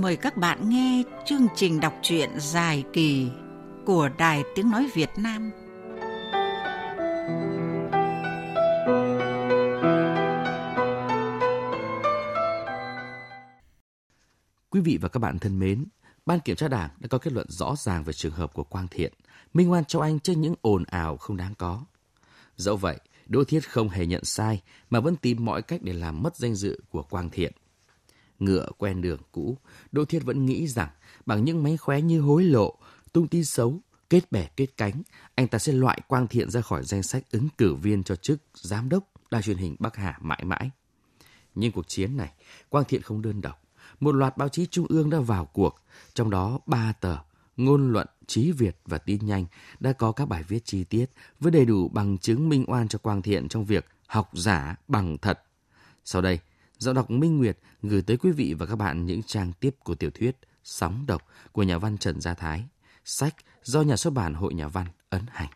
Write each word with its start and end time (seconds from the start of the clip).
mời 0.00 0.16
các 0.16 0.36
bạn 0.36 0.70
nghe 0.70 1.02
chương 1.26 1.46
trình 1.56 1.80
đọc 1.80 1.94
truyện 2.02 2.30
dài 2.38 2.84
kỳ 2.92 3.30
của 3.86 4.08
Đài 4.18 4.42
Tiếng 4.54 4.70
Nói 4.70 4.90
Việt 4.94 5.10
Nam. 5.16 5.50
Quý 14.70 14.80
vị 14.80 14.98
và 15.00 15.08
các 15.08 15.18
bạn 15.18 15.38
thân 15.38 15.58
mến, 15.58 15.84
Ban 16.26 16.40
Kiểm 16.40 16.56
tra 16.56 16.68
Đảng 16.68 16.90
đã 16.98 17.08
có 17.08 17.18
kết 17.18 17.32
luận 17.32 17.46
rõ 17.50 17.74
ràng 17.78 18.04
về 18.04 18.12
trường 18.12 18.32
hợp 18.32 18.54
của 18.54 18.64
Quang 18.64 18.88
Thiện, 18.88 19.12
minh 19.54 19.72
oan 19.72 19.84
cho 19.84 20.00
anh 20.00 20.20
trước 20.20 20.34
những 20.36 20.54
ồn 20.62 20.84
ào 20.84 21.16
không 21.16 21.36
đáng 21.36 21.54
có. 21.58 21.84
Dẫu 22.56 22.76
vậy, 22.76 23.00
Đỗ 23.26 23.44
Thiết 23.44 23.70
không 23.70 23.88
hề 23.88 24.06
nhận 24.06 24.24
sai 24.24 24.62
mà 24.90 25.00
vẫn 25.00 25.16
tìm 25.16 25.44
mọi 25.44 25.62
cách 25.62 25.82
để 25.82 25.92
làm 25.92 26.22
mất 26.22 26.36
danh 26.36 26.54
dự 26.54 26.80
của 26.90 27.02
Quang 27.02 27.30
Thiện. 27.30 27.52
Ngựa 28.40 28.66
quen 28.78 29.00
đường 29.00 29.20
cũ, 29.32 29.58
Đỗ 29.92 30.04
Thiết 30.04 30.24
vẫn 30.24 30.46
nghĩ 30.46 30.68
rằng 30.68 30.88
bằng 31.26 31.44
những 31.44 31.62
mánh 31.62 31.78
khóe 31.78 32.00
như 32.00 32.20
hối 32.20 32.44
lộ, 32.44 32.78
tung 33.12 33.28
tin 33.28 33.44
xấu, 33.44 33.80
kết 34.10 34.32
bè 34.32 34.48
kết 34.56 34.66
cánh, 34.76 35.02
anh 35.34 35.48
ta 35.48 35.58
sẽ 35.58 35.72
loại 35.72 36.00
Quang 36.06 36.26
Thiện 36.26 36.50
ra 36.50 36.60
khỏi 36.60 36.84
danh 36.84 37.02
sách 37.02 37.24
ứng 37.30 37.48
cử 37.58 37.74
viên 37.74 38.02
cho 38.02 38.16
chức 38.16 38.40
giám 38.54 38.88
đốc 38.88 39.04
đài 39.30 39.42
truyền 39.42 39.56
hình 39.56 39.76
Bắc 39.78 39.96
Hà 39.96 40.18
mãi 40.20 40.44
mãi. 40.44 40.70
Nhưng 41.54 41.72
cuộc 41.72 41.88
chiến 41.88 42.16
này, 42.16 42.32
Quang 42.68 42.84
Thiện 42.84 43.02
không 43.02 43.22
đơn 43.22 43.40
độc. 43.40 43.62
Một 44.00 44.12
loạt 44.12 44.36
báo 44.36 44.48
chí 44.48 44.66
trung 44.66 44.86
ương 44.88 45.10
đã 45.10 45.20
vào 45.20 45.44
cuộc, 45.44 45.76
trong 46.14 46.30
đó 46.30 46.60
ba 46.66 46.92
tờ, 46.92 47.16
ngôn 47.56 47.92
luận, 47.92 48.06
trí 48.26 48.52
Việt 48.52 48.80
và 48.86 48.98
tin 48.98 49.26
nhanh 49.26 49.46
đã 49.80 49.92
có 49.92 50.12
các 50.12 50.28
bài 50.28 50.42
viết 50.48 50.64
chi 50.64 50.84
tiết 50.84 51.06
với 51.40 51.52
đầy 51.52 51.64
đủ 51.64 51.88
bằng 51.88 52.18
chứng 52.18 52.48
minh 52.48 52.64
oan 52.68 52.88
cho 52.88 52.98
Quang 52.98 53.22
Thiện 53.22 53.48
trong 53.48 53.64
việc 53.64 53.86
học 54.06 54.30
giả 54.32 54.76
bằng 54.88 55.18
thật. 55.18 55.42
Sau 56.04 56.22
đây, 56.22 56.38
giọng 56.80 56.94
đọc 56.94 57.10
Minh 57.10 57.38
Nguyệt 57.38 57.58
gửi 57.82 58.02
tới 58.02 58.16
quý 58.16 58.30
vị 58.30 58.54
và 58.58 58.66
các 58.66 58.76
bạn 58.76 59.06
những 59.06 59.22
trang 59.22 59.52
tiếp 59.60 59.74
của 59.84 59.94
tiểu 59.94 60.10
thuyết 60.10 60.36
Sóng 60.64 61.04
độc 61.06 61.22
của 61.52 61.62
nhà 61.62 61.78
văn 61.78 61.98
Trần 61.98 62.20
Gia 62.20 62.34
Thái, 62.34 62.64
sách 63.04 63.34
do 63.62 63.82
nhà 63.82 63.96
xuất 63.96 64.12
bản 64.12 64.34
Hội 64.34 64.54
Nhà 64.54 64.68
văn 64.68 64.86
ấn 65.10 65.22
hành. 65.28 65.48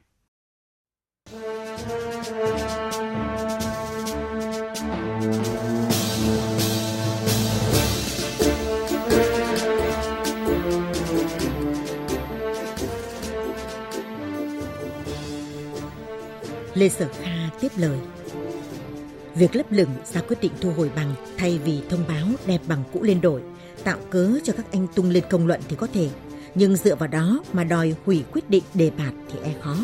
Lê 16.74 16.88
Sở 16.88 17.08
Kha 17.22 17.50
tiếp 17.60 17.68
lời. 17.76 17.98
Việc 19.34 19.56
lấp 19.56 19.72
lửng 19.72 19.90
ra 20.12 20.20
quyết 20.20 20.40
định 20.40 20.52
thu 20.60 20.72
hồi 20.72 20.90
bằng 20.96 21.14
thay 21.36 21.58
vì 21.58 21.80
thông 21.88 22.04
báo 22.08 22.26
đẹp 22.46 22.60
bằng 22.66 22.84
cũ 22.92 23.02
lên 23.02 23.20
đổi, 23.20 23.42
tạo 23.84 23.98
cớ 24.10 24.38
cho 24.44 24.52
các 24.52 24.66
anh 24.72 24.86
tung 24.94 25.10
lên 25.10 25.24
công 25.30 25.46
luận 25.46 25.60
thì 25.68 25.76
có 25.76 25.86
thể, 25.94 26.08
nhưng 26.54 26.76
dựa 26.76 26.94
vào 26.94 27.08
đó 27.08 27.42
mà 27.52 27.64
đòi 27.64 27.94
hủy 28.04 28.24
quyết 28.32 28.50
định 28.50 28.62
đề 28.74 28.90
bạt 28.90 29.12
thì 29.32 29.38
e 29.42 29.54
khó. 29.60 29.76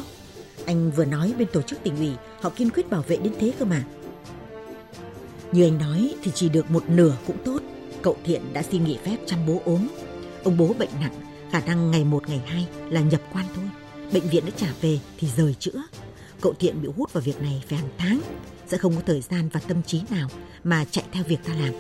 Anh 0.66 0.90
vừa 0.90 1.04
nói 1.04 1.34
bên 1.38 1.48
tổ 1.52 1.62
chức 1.62 1.82
tỉnh 1.82 1.96
ủy 1.96 2.10
họ 2.40 2.50
kiên 2.50 2.70
quyết 2.70 2.90
bảo 2.90 3.02
vệ 3.02 3.16
đến 3.16 3.32
thế 3.40 3.52
cơ 3.58 3.64
mà. 3.64 3.84
Như 5.52 5.64
anh 5.66 5.78
nói 5.78 6.14
thì 6.22 6.30
chỉ 6.34 6.48
được 6.48 6.70
một 6.70 6.84
nửa 6.88 7.16
cũng 7.26 7.36
tốt. 7.44 7.58
Cậu 8.02 8.16
Thiện 8.24 8.42
đã 8.52 8.62
xin 8.62 8.84
nghỉ 8.84 8.98
phép 9.04 9.16
chăm 9.26 9.46
bố 9.46 9.60
ốm. 9.64 9.88
Ông 10.44 10.56
bố 10.56 10.74
bệnh 10.78 10.90
nặng, 11.00 11.14
khả 11.52 11.60
năng 11.60 11.90
ngày 11.90 12.04
một 12.04 12.28
ngày 12.28 12.40
hai 12.46 12.66
là 12.90 13.00
nhập 13.00 13.20
quan 13.32 13.44
thôi. 13.54 13.64
Bệnh 14.12 14.28
viện 14.28 14.44
đã 14.46 14.52
trả 14.56 14.68
về 14.80 14.98
thì 15.18 15.28
rời 15.36 15.54
chữa. 15.58 15.82
Cậu 16.40 16.54
Thiện 16.58 16.82
bị 16.82 16.88
hút 16.96 17.12
vào 17.12 17.22
việc 17.22 17.42
này 17.42 17.62
phải 17.68 17.78
hàng 17.78 17.90
tháng, 17.98 18.20
sẽ 18.70 18.78
không 18.78 18.96
có 18.96 19.02
thời 19.06 19.20
gian 19.20 19.48
và 19.48 19.60
tâm 19.60 19.82
trí 19.82 20.02
nào 20.10 20.28
mà 20.64 20.84
chạy 20.84 21.04
theo 21.12 21.24
việc 21.24 21.44
ta 21.44 21.54
làm. 21.54 21.74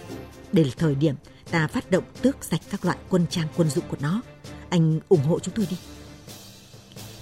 Đây 0.52 0.64
là 0.64 0.70
thời 0.76 0.94
điểm 0.94 1.14
ta 1.50 1.66
phát 1.66 1.90
động 1.90 2.04
tước 2.22 2.44
sạch 2.44 2.60
các 2.70 2.84
loại 2.84 2.98
quân 3.08 3.26
trang 3.30 3.48
quân 3.56 3.70
dụng 3.70 3.84
của 3.88 3.96
nó. 4.00 4.22
Anh 4.68 5.00
ủng 5.08 5.22
hộ 5.22 5.38
chúng 5.40 5.54
tôi 5.54 5.66
đi. 5.70 5.76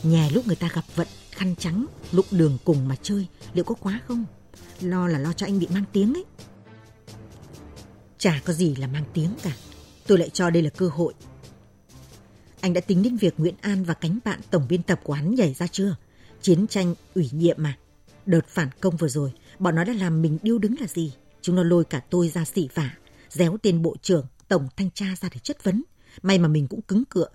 Nhà 0.03 0.28
lúc 0.32 0.47
người 0.47 0.56
ta 0.56 0.69
gặp 0.75 0.84
vận 0.94 1.06
khăn 1.31 1.54
trắng, 1.59 1.87
lúc 2.12 2.26
đường 2.31 2.59
cùng 2.65 2.88
mà 2.88 2.97
chơi, 3.03 3.26
liệu 3.54 3.65
có 3.65 3.75
quá 3.75 4.00
không? 4.09 4.25
Lo 4.81 5.09
là 5.09 5.19
lo 5.19 5.32
cho 5.32 5.47
anh 5.47 5.59
bị 5.59 5.66
mang 5.75 5.84
tiếng 5.93 6.14
ấy. 6.14 6.25
Chả 8.19 8.41
có 8.44 8.53
gì 8.53 8.75
là 8.75 8.87
mang 8.87 9.04
tiếng 9.12 9.31
cả. 9.43 9.53
Tôi 10.06 10.19
lại 10.19 10.31
cho 10.31 10.50
đây 10.50 10.62
là 10.62 10.70
cơ 10.70 10.88
hội. 10.88 11.14
Anh 12.60 12.72
đã 12.72 12.81
tính 12.81 13.03
đến 13.03 13.16
việc 13.16 13.34
Nguyễn 13.38 13.54
An 13.60 13.84
và 13.84 13.94
cánh 13.94 14.19
bạn 14.25 14.41
tổng 14.50 14.66
biên 14.69 14.82
tập 14.82 15.00
của 15.04 15.12
hắn 15.12 15.34
nhảy 15.34 15.54
ra 15.54 15.66
chưa? 15.66 15.97
Chiến 16.43 16.66
tranh 16.66 16.94
ủy 17.14 17.31
nhiệm 17.32 17.56
mà. 17.59 17.76
Đợt 18.28 18.47
phản 18.49 18.69
công 18.81 18.97
vừa 18.97 19.09
rồi, 19.09 19.33
bọn 19.59 19.75
nó 19.75 19.84
đã 19.84 19.93
làm 19.93 20.22
mình 20.22 20.39
điêu 20.43 20.59
đứng 20.59 20.75
là 20.81 20.87
gì? 20.87 21.15
Chúng 21.43 21.56
nó 21.56 21.62
lôi 21.62 21.84
cả 21.84 22.00
tôi 22.11 22.28
ra 22.28 22.44
xỉ 22.44 22.69
vả, 22.75 22.97
déo 23.28 23.56
tên 23.62 23.83
bộ 23.83 23.97
trưởng, 24.03 24.27
tổng 24.49 24.69
thanh 24.77 24.91
tra 24.91 25.06
ra 25.21 25.28
để 25.33 25.39
chất 25.43 25.65
vấn. 25.65 25.84
May 26.22 26.38
mà 26.38 26.49
mình 26.49 26.67
cũng 26.69 26.83
cứng 26.83 27.05
cựa. 27.05 27.28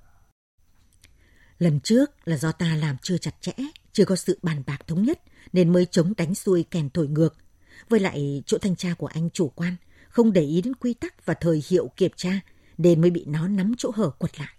Lần 1.59 1.79
trước 1.79 2.11
là 2.25 2.37
do 2.37 2.51
ta 2.51 2.75
làm 2.75 2.97
chưa 3.01 3.17
chặt 3.17 3.35
chẽ, 3.41 3.51
chưa 3.93 4.05
có 4.05 4.15
sự 4.15 4.39
bàn 4.41 4.63
bạc 4.67 4.87
thống 4.87 5.03
nhất, 5.03 5.21
nên 5.53 5.73
mới 5.73 5.85
chống 5.85 6.13
đánh 6.17 6.35
xuôi 6.35 6.65
kèn 6.71 6.89
thổi 6.89 7.07
ngược. 7.07 7.35
Với 7.89 7.99
lại 7.99 8.43
chỗ 8.45 8.57
thanh 8.57 8.75
tra 8.75 8.93
của 8.93 9.07
anh 9.07 9.29
chủ 9.29 9.47
quan, 9.47 9.75
không 10.09 10.33
để 10.33 10.41
ý 10.41 10.61
đến 10.61 10.75
quy 10.75 10.93
tắc 10.93 11.25
và 11.25 11.33
thời 11.33 11.63
hiệu 11.69 11.89
kiểm 11.97 12.11
tra, 12.15 12.39
nên 12.77 13.01
mới 13.01 13.11
bị 13.11 13.25
nó 13.25 13.47
nắm 13.47 13.73
chỗ 13.77 13.91
hở 13.95 14.09
quật 14.09 14.39
lại. 14.39 14.53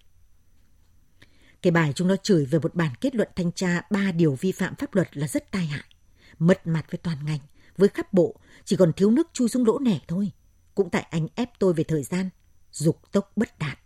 Cái 1.62 1.71
bài 1.71 1.93
chúng 1.94 2.09
nó 2.09 2.17
chửi 2.17 2.47
về 2.47 2.59
một 2.59 2.75
bản 2.75 2.93
kết 3.00 3.15
luận 3.15 3.28
thanh 3.37 3.53
tra 3.53 3.83
ba 3.91 4.12
điều 4.12 4.34
vi 4.41 4.53
phạm 4.53 4.75
pháp 4.75 4.94
luật 4.94 5.17
là 5.17 5.28
rất 5.28 5.50
tai 5.50 5.67
hại 5.67 5.94
mật 6.39 6.67
mặt 6.67 6.87
với 6.91 6.99
toàn 6.99 7.25
ngành, 7.25 7.39
với 7.77 7.89
khắp 7.89 8.12
bộ, 8.12 8.34
chỉ 8.65 8.77
còn 8.77 8.93
thiếu 8.93 9.11
nước 9.11 9.28
chui 9.33 9.49
xuống 9.49 9.67
lỗ 9.67 9.78
nẻ 9.78 10.00
thôi. 10.09 10.31
Cũng 10.75 10.91
tại 10.91 11.06
anh 11.11 11.28
ép 11.34 11.50
tôi 11.59 11.72
về 11.72 11.84
thời 11.84 12.03
gian, 12.03 12.31
dục 12.72 13.00
tốc 13.12 13.33
bất 13.37 13.59
đạt. 13.59 13.78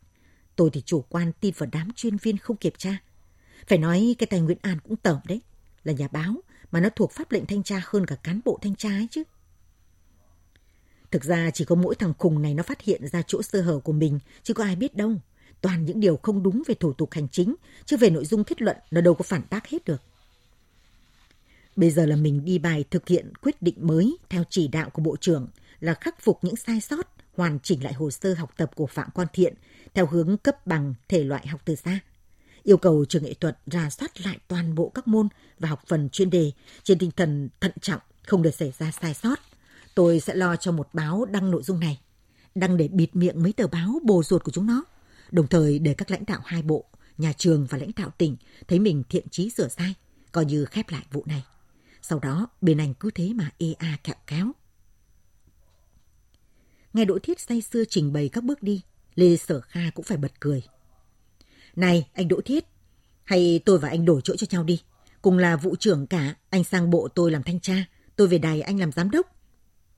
Tôi 0.56 0.70
thì 0.72 0.82
chủ 0.87 1.04
quan 1.08 1.32
tin 1.41 1.54
vào 1.56 1.69
đám 1.72 1.92
chuyên 1.97 2.16
viên 2.16 2.38
không 2.38 2.56
kiểm 2.56 2.72
tra. 2.78 2.98
Phải 3.66 3.78
nói 3.78 4.16
cái 4.19 4.26
tài 4.26 4.41
Nguyễn 4.41 4.58
An 4.62 4.78
cũng 4.81 4.97
tởm 4.97 5.19
đấy, 5.25 5.41
là 5.84 5.92
nhà 5.92 6.08
báo 6.08 6.34
mà 6.70 6.81
nó 6.81 6.88
thuộc 6.97 7.12
pháp 7.12 7.32
lệnh 7.32 7.47
thanh 7.47 7.62
tra 7.62 7.82
hơn 7.84 8.06
cả 8.06 8.14
cán 8.14 8.41
bộ 8.44 8.58
thanh 8.62 8.75
tra 8.75 8.88
ấy 8.88 9.08
chứ. 9.10 9.22
Thực 11.10 11.25
ra 11.25 11.50
chỉ 11.50 11.64
có 11.64 11.75
mỗi 11.75 11.94
thằng 11.94 12.12
khùng 12.19 12.42
này 12.42 12.54
nó 12.54 12.62
phát 12.62 12.81
hiện 12.81 13.06
ra 13.06 13.22
chỗ 13.22 13.42
sơ 13.42 13.62
hở 13.62 13.78
của 13.78 13.92
mình, 13.92 14.19
chứ 14.42 14.54
có 14.54 14.64
ai 14.64 14.76
biết 14.76 14.97
đâu 14.97 15.14
toàn 15.60 15.84
những 15.84 16.00
điều 16.00 16.16
không 16.16 16.42
đúng 16.42 16.62
về 16.66 16.75
thủ 16.75 16.92
tục 16.92 17.12
hành 17.12 17.28
chính, 17.28 17.54
chứ 17.84 17.97
về 17.97 18.10
nội 18.10 18.25
dung 18.25 18.44
kết 18.44 18.62
luận 18.62 18.76
nó 18.91 19.00
đâu 19.00 19.14
có 19.14 19.22
phản 19.22 19.42
bác 19.50 19.66
hết 19.66 19.84
được. 19.84 20.03
Bây 21.78 21.90
giờ 21.90 22.06
là 22.06 22.16
mình 22.16 22.44
đi 22.44 22.58
bài 22.58 22.84
thực 22.90 23.08
hiện 23.08 23.32
quyết 23.42 23.62
định 23.62 23.74
mới 23.86 24.18
theo 24.28 24.44
chỉ 24.50 24.68
đạo 24.68 24.90
của 24.90 25.02
Bộ 25.02 25.16
trưởng 25.16 25.48
là 25.80 25.94
khắc 25.94 26.22
phục 26.22 26.38
những 26.42 26.56
sai 26.56 26.80
sót, 26.80 27.06
hoàn 27.36 27.58
chỉnh 27.62 27.84
lại 27.84 27.92
hồ 27.92 28.10
sơ 28.10 28.34
học 28.34 28.50
tập 28.56 28.70
của 28.74 28.86
Phạm 28.86 29.10
Quang 29.10 29.28
Thiện 29.32 29.54
theo 29.94 30.06
hướng 30.06 30.36
cấp 30.36 30.66
bằng 30.66 30.94
thể 31.08 31.24
loại 31.24 31.46
học 31.46 31.60
từ 31.64 31.74
xa. 31.74 32.00
Yêu 32.62 32.76
cầu 32.76 33.04
trường 33.08 33.24
nghệ 33.24 33.34
thuật 33.34 33.58
ra 33.66 33.90
soát 33.90 34.20
lại 34.20 34.38
toàn 34.48 34.74
bộ 34.74 34.88
các 34.88 35.08
môn 35.08 35.28
và 35.58 35.68
học 35.68 35.82
phần 35.86 36.08
chuyên 36.10 36.30
đề 36.30 36.52
trên 36.82 36.98
tinh 36.98 37.10
thần 37.16 37.48
thận 37.60 37.72
trọng, 37.80 38.00
không 38.26 38.42
để 38.42 38.50
xảy 38.50 38.72
ra 38.78 38.90
sai 38.90 39.14
sót. 39.14 39.38
Tôi 39.94 40.20
sẽ 40.20 40.34
lo 40.34 40.56
cho 40.56 40.72
một 40.72 40.88
báo 40.92 41.24
đăng 41.24 41.50
nội 41.50 41.62
dung 41.62 41.80
này. 41.80 42.00
Đăng 42.54 42.76
để 42.76 42.88
bịt 42.88 43.16
miệng 43.16 43.42
mấy 43.42 43.52
tờ 43.52 43.66
báo 43.66 44.00
bồ 44.04 44.22
ruột 44.22 44.44
của 44.44 44.52
chúng 44.52 44.66
nó 44.66 44.84
đồng 45.30 45.46
thời 45.46 45.78
để 45.78 45.94
các 45.94 46.10
lãnh 46.10 46.24
đạo 46.26 46.40
hai 46.44 46.62
bộ, 46.62 46.84
nhà 47.18 47.32
trường 47.36 47.66
và 47.70 47.78
lãnh 47.78 47.90
đạo 47.96 48.10
tỉnh 48.18 48.36
thấy 48.68 48.78
mình 48.78 49.02
thiện 49.08 49.28
chí 49.30 49.50
sửa 49.50 49.68
sai, 49.68 49.94
coi 50.32 50.44
như 50.44 50.64
khép 50.64 50.90
lại 50.90 51.02
vụ 51.12 51.22
này. 51.26 51.42
Sau 52.08 52.19
đó, 52.19 52.48
bên 52.60 52.78
anh 52.78 52.94
cứ 52.94 53.10
thế 53.14 53.32
mà 53.34 53.50
ê 53.58 53.72
a 53.78 53.98
kẹo 54.04 54.16
kéo. 54.26 54.52
Nghe 56.92 57.04
Đỗ 57.04 57.19
Thiết 57.22 57.41
say 57.41 57.62
sưa 57.62 57.84
trình 57.88 58.12
bày 58.12 58.28
các 58.28 58.44
bước 58.44 58.62
đi, 58.62 58.82
Lê 59.14 59.36
Sở 59.36 59.60
Kha 59.60 59.91
cũng 59.94 60.04
phải 60.04 60.19
bật 60.19 60.41
cười. 60.41 60.62
Này, 61.76 62.08
anh 62.12 62.28
Đỗ 62.28 62.41
Thiết, 62.44 62.64
hay 63.24 63.60
tôi 63.64 63.78
và 63.78 63.88
anh 63.88 64.04
đổi 64.04 64.20
chỗ 64.24 64.36
cho 64.36 64.46
nhau 64.50 64.64
đi. 64.64 64.82
Cùng 65.22 65.38
là 65.38 65.56
vụ 65.56 65.76
trưởng 65.76 66.06
cả, 66.06 66.34
anh 66.50 66.64
sang 66.64 66.91
bộ 66.91 67.08
tôi 67.08 67.30
làm 67.30 67.42
thanh 67.42 67.60
tra, 67.60 67.84
tôi 68.16 68.28
về 68.28 68.38
đài 68.38 68.60
anh 68.60 68.81
làm 68.81 68.93
giám 68.93 69.10
đốc. 69.10 69.26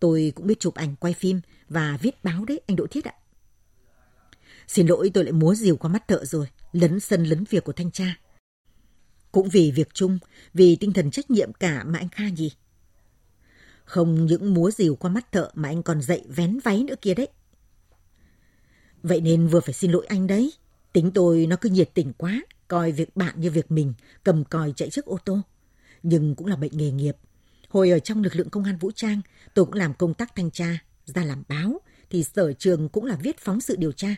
Tôi 0.01 0.33
cũng 0.35 0.47
biết 0.47 0.61
chụp 0.61 0.75
ảnh, 0.75 0.97
quay 0.97 1.15
phim 1.15 1.41
và 1.69 1.99
viết 2.03 2.25
báo 2.25 2.45
đấy, 2.45 2.61
anh 2.67 2.77
Đỗ 2.77 2.87
Thiết 2.87 3.05
ạ. 3.05 3.15
Xin 4.69 4.87
lỗi 4.87 5.11
tôi 5.15 5.25
lại 5.25 5.33
múa 5.33 5.55
rìu 5.55 5.77
qua 5.77 5.91
mắt 5.91 6.09
thợ 6.09 6.25
rồi, 6.25 6.47
lấn 6.73 7.01
sân 7.01 7.25
lấn 7.25 7.45
việc 7.51 7.65
của 7.65 7.73
thanh 7.73 7.91
tra. 7.91 8.15
Cũng 9.32 9.49
vì 9.49 9.71
việc 9.71 9.88
chung, 9.94 10.19
vì 10.55 10.77
tinh 10.77 10.93
thần 10.93 11.11
trách 11.11 11.31
nhiệm 11.31 11.53
cả 11.53 11.85
mà 11.85 11.99
anh 11.99 12.09
Kha 12.09 12.27
gì. 12.37 12.53
Không 13.85 14.27
những 14.27 14.55
múa 14.55 14.71
rìu 14.71 14.97
qua 14.97 15.11
mắt 15.11 15.32
thợ 15.32 15.50
mà 15.55 15.69
anh 15.69 15.82
còn 15.82 16.03
dạy 16.03 16.25
vén 16.29 16.59
váy 16.59 16.82
nữa 16.82 16.94
kia 17.03 17.15
đấy. 17.15 17.29
Vậy 19.03 19.21
nên 19.21 19.47
vừa 19.47 19.61
phải 19.61 19.75
xin 19.75 19.91
lỗi 19.91 20.06
anh 20.09 20.27
đấy. 20.27 20.53
Tính 20.93 21.11
tôi 21.11 21.47
nó 21.47 21.56
cứ 21.61 21.69
nhiệt 21.69 21.91
tình 21.94 22.12
quá, 22.12 22.43
coi 22.69 22.93
việc 22.93 23.17
bạn 23.17 23.41
như 23.41 23.50
việc 23.50 23.71
mình, 23.71 23.94
cầm 24.25 24.44
còi 24.44 24.73
chạy 24.77 24.91
trước 24.91 25.05
ô 25.05 25.19
tô. 25.25 25.38
Nhưng 26.03 26.35
cũng 26.35 26.47
là 26.47 26.56
bệnh 26.56 26.76
nghề 26.76 26.91
nghiệp. 26.91 27.17
Hồi 27.69 27.91
ở 27.91 27.99
trong 27.99 28.23
lực 28.23 28.37
lượng 28.37 28.50
công 28.50 28.65
an 28.65 28.76
vũ 28.76 28.91
trang, 28.91 29.21
tôi 29.55 29.65
cũng 29.65 29.75
làm 29.75 29.94
công 29.94 30.15
tác 30.15 30.35
thanh 30.37 30.50
tra, 30.50 30.79
ra 31.05 31.25
làm 31.25 31.43
báo, 31.49 31.81
thì 32.11 32.25
sở 32.25 32.53
trường 32.53 32.88
cũng 32.88 33.05
là 33.05 33.17
viết 33.17 33.38
phóng 33.38 33.61
sự 33.61 33.76
điều 33.76 33.93
tra, 33.93 34.17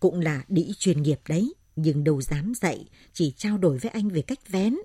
cũng 0.00 0.20
là 0.20 0.44
đĩ 0.48 0.72
chuyên 0.78 1.02
nghiệp 1.02 1.20
đấy, 1.28 1.54
nhưng 1.76 2.04
đâu 2.04 2.22
dám 2.22 2.52
dạy, 2.54 2.88
chỉ 3.12 3.34
trao 3.36 3.58
đổi 3.58 3.78
với 3.78 3.90
anh 3.90 4.08
về 4.08 4.22
cách 4.22 4.48
vén. 4.48 4.76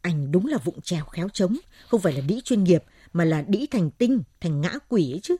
Anh 0.00 0.32
đúng 0.32 0.46
là 0.46 0.58
vụng 0.58 0.80
trèo 0.80 1.04
khéo 1.04 1.28
trống, 1.28 1.56
không 1.88 2.00
phải 2.00 2.12
là 2.12 2.20
đĩ 2.20 2.40
chuyên 2.44 2.64
nghiệp, 2.64 2.84
mà 3.12 3.24
là 3.24 3.42
đĩ 3.42 3.66
thành 3.70 3.90
tinh, 3.90 4.22
thành 4.40 4.60
ngã 4.60 4.72
quỷ 4.88 5.12
ấy 5.12 5.20
chứ. 5.22 5.36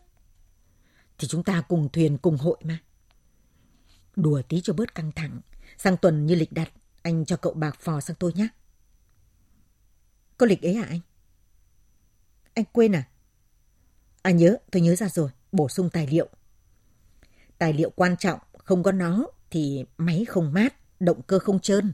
Thì 1.19 1.29
chúng 1.29 1.45
ta 1.45 1.61
cùng 1.61 1.89
thuyền 1.93 2.19
cùng 2.19 2.37
hội 2.37 2.57
mà. 2.65 2.79
Đùa 4.17 4.43
tí 4.49 4.61
cho 4.61 4.73
bớt 4.73 4.95
căng 4.95 5.13
thẳng. 5.13 5.41
Sang 5.79 5.97
tuần 5.97 6.27
như 6.27 6.35
lịch 6.35 6.53
đặt, 6.53 6.73
anh 7.03 7.25
cho 7.25 7.37
cậu 7.37 7.53
bạc 7.53 7.81
phò 7.81 8.01
sang 8.01 8.17
tôi 8.17 8.33
nhé. 8.33 8.49
Có 10.39 10.47
lịch 10.47 10.63
ấy 10.63 10.75
à 10.75 10.87
anh? 10.89 11.01
Anh 12.55 12.65
quên 12.73 12.95
à? 12.95 13.09
À 14.23 14.31
nhớ, 14.31 14.57
tôi 14.71 14.83
nhớ 14.83 14.97
ra 14.97 15.09
rồi, 15.09 15.31
bổ 15.53 15.69
sung 15.69 15.91
tài 15.91 16.07
liệu. 16.07 16.29
Tài 17.59 17.73
liệu 17.73 17.91
quan 17.91 18.17
trọng, 18.17 18.39
không 18.53 18.83
có 18.83 18.93
nó 18.93 19.27
thì 19.55 19.85
máy 19.99 20.25
không 20.29 20.53
mát, 20.53 20.75
động 21.01 21.23
cơ 21.23 21.39
không 21.39 21.61
trơn. 21.61 21.93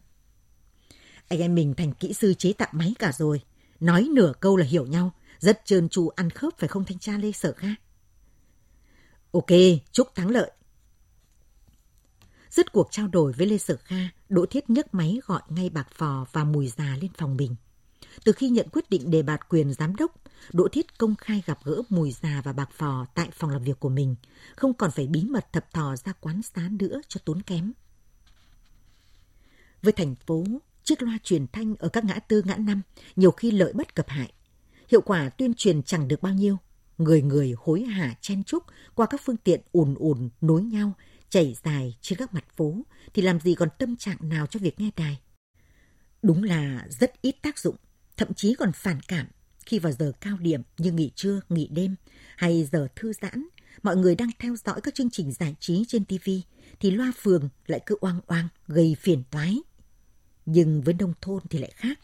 Anh 1.28 1.38
em 1.40 1.54
mình 1.54 1.74
thành 1.74 1.92
kỹ 1.92 2.12
sư 2.12 2.34
chế 2.34 2.52
tạo 2.52 2.68
máy 2.72 2.94
cả 2.98 3.12
rồi. 3.12 3.40
Nói 3.80 4.08
nửa 4.14 4.32
câu 4.40 4.56
là 4.56 4.66
hiểu 4.66 4.86
nhau, 4.86 5.12
rất 5.38 5.60
trơn 5.64 5.88
tru 5.88 6.08
ăn 6.08 6.30
khớp 6.30 6.58
phải 6.58 6.68
không 6.68 6.84
thanh 6.84 6.98
tra 6.98 7.18
Lê 7.18 7.32
Sở 7.32 7.52
Kha? 7.52 7.68
Ok, 9.32 9.46
chúc 9.92 10.14
thắng 10.14 10.30
lợi. 10.30 10.50
Dứt 12.50 12.72
cuộc 12.72 12.88
trao 12.90 13.08
đổi 13.08 13.32
với 13.32 13.46
Lê 13.46 13.58
Sở 13.58 13.76
Kha, 13.76 14.08
Đỗ 14.28 14.46
Thiết 14.46 14.70
nhấc 14.70 14.94
máy 14.94 15.20
gọi 15.26 15.42
ngay 15.48 15.70
Bạc 15.70 15.88
Phò 15.92 16.26
và 16.32 16.44
Mùi 16.44 16.68
Già 16.68 16.96
lên 17.00 17.10
phòng 17.18 17.36
mình. 17.36 17.56
Từ 18.24 18.32
khi 18.32 18.48
nhận 18.48 18.68
quyết 18.72 18.90
định 18.90 19.10
đề 19.10 19.22
bạt 19.22 19.48
quyền 19.48 19.72
giám 19.72 19.96
đốc, 19.96 20.14
Đỗ 20.52 20.68
Thiết 20.68 20.98
công 20.98 21.16
khai 21.16 21.42
gặp 21.46 21.58
gỡ 21.64 21.82
Mùi 21.88 22.12
Già 22.12 22.42
và 22.44 22.52
Bạc 22.52 22.70
Phò 22.72 23.06
tại 23.14 23.28
phòng 23.32 23.50
làm 23.50 23.62
việc 23.62 23.80
của 23.80 23.88
mình, 23.88 24.16
không 24.56 24.74
còn 24.74 24.90
phải 24.90 25.06
bí 25.06 25.24
mật 25.24 25.52
thập 25.52 25.72
thò 25.72 25.96
ra 25.96 26.12
quán 26.12 26.42
xá 26.42 26.68
nữa 26.70 27.00
cho 27.08 27.20
tốn 27.24 27.42
kém. 27.42 27.72
Với 29.82 29.92
thành 29.92 30.14
phố, 30.14 30.44
chiếc 30.84 31.02
loa 31.02 31.18
truyền 31.22 31.46
thanh 31.52 31.74
ở 31.76 31.88
các 31.88 32.04
ngã 32.04 32.18
tư 32.18 32.42
ngã 32.44 32.56
năm 32.56 32.82
nhiều 33.16 33.30
khi 33.30 33.50
lợi 33.50 33.72
bất 33.72 33.94
cập 33.94 34.08
hại. 34.08 34.32
Hiệu 34.88 35.00
quả 35.00 35.28
tuyên 35.28 35.54
truyền 35.54 35.82
chẳng 35.82 36.08
được 36.08 36.22
bao 36.22 36.34
nhiêu. 36.34 36.56
Người 36.98 37.22
người 37.22 37.54
hối 37.58 37.82
hả 37.82 38.14
chen 38.20 38.44
chúc 38.44 38.64
qua 38.94 39.06
các 39.06 39.20
phương 39.24 39.36
tiện 39.36 39.60
ùn 39.72 39.94
ùn 39.94 40.28
nối 40.40 40.62
nhau, 40.62 40.92
chảy 41.28 41.56
dài 41.64 41.96
trên 42.00 42.18
các 42.18 42.34
mặt 42.34 42.44
phố 42.56 42.74
thì 43.14 43.22
làm 43.22 43.40
gì 43.40 43.54
còn 43.54 43.68
tâm 43.78 43.96
trạng 43.96 44.16
nào 44.20 44.46
cho 44.46 44.60
việc 44.60 44.80
nghe 44.80 44.90
đài. 44.96 45.20
Đúng 46.22 46.42
là 46.42 46.86
rất 46.88 47.22
ít 47.22 47.34
tác 47.42 47.58
dụng, 47.58 47.76
thậm 48.16 48.34
chí 48.34 48.54
còn 48.54 48.72
phản 48.72 49.00
cảm 49.08 49.26
khi 49.66 49.78
vào 49.78 49.92
giờ 49.92 50.12
cao 50.20 50.36
điểm 50.40 50.62
như 50.78 50.92
nghỉ 50.92 51.10
trưa, 51.14 51.40
nghỉ 51.48 51.68
đêm 51.72 51.94
hay 52.36 52.68
giờ 52.72 52.88
thư 52.96 53.12
giãn, 53.12 53.46
mọi 53.82 53.96
người 53.96 54.14
đang 54.14 54.30
theo 54.38 54.56
dõi 54.56 54.80
các 54.80 54.94
chương 54.94 55.10
trình 55.10 55.32
giải 55.32 55.56
trí 55.60 55.84
trên 55.88 56.04
TV 56.04 56.30
thì 56.80 56.90
loa 56.90 57.12
phường 57.16 57.48
lại 57.66 57.80
cứ 57.86 57.96
oang 58.00 58.20
oang 58.26 58.48
gây 58.68 58.96
phiền 59.00 59.22
toái. 59.30 59.58
Nhưng 60.46 60.82
với 60.82 60.94
nông 60.94 61.14
thôn 61.20 61.42
thì 61.50 61.58
lại 61.58 61.72
khác. 61.74 61.98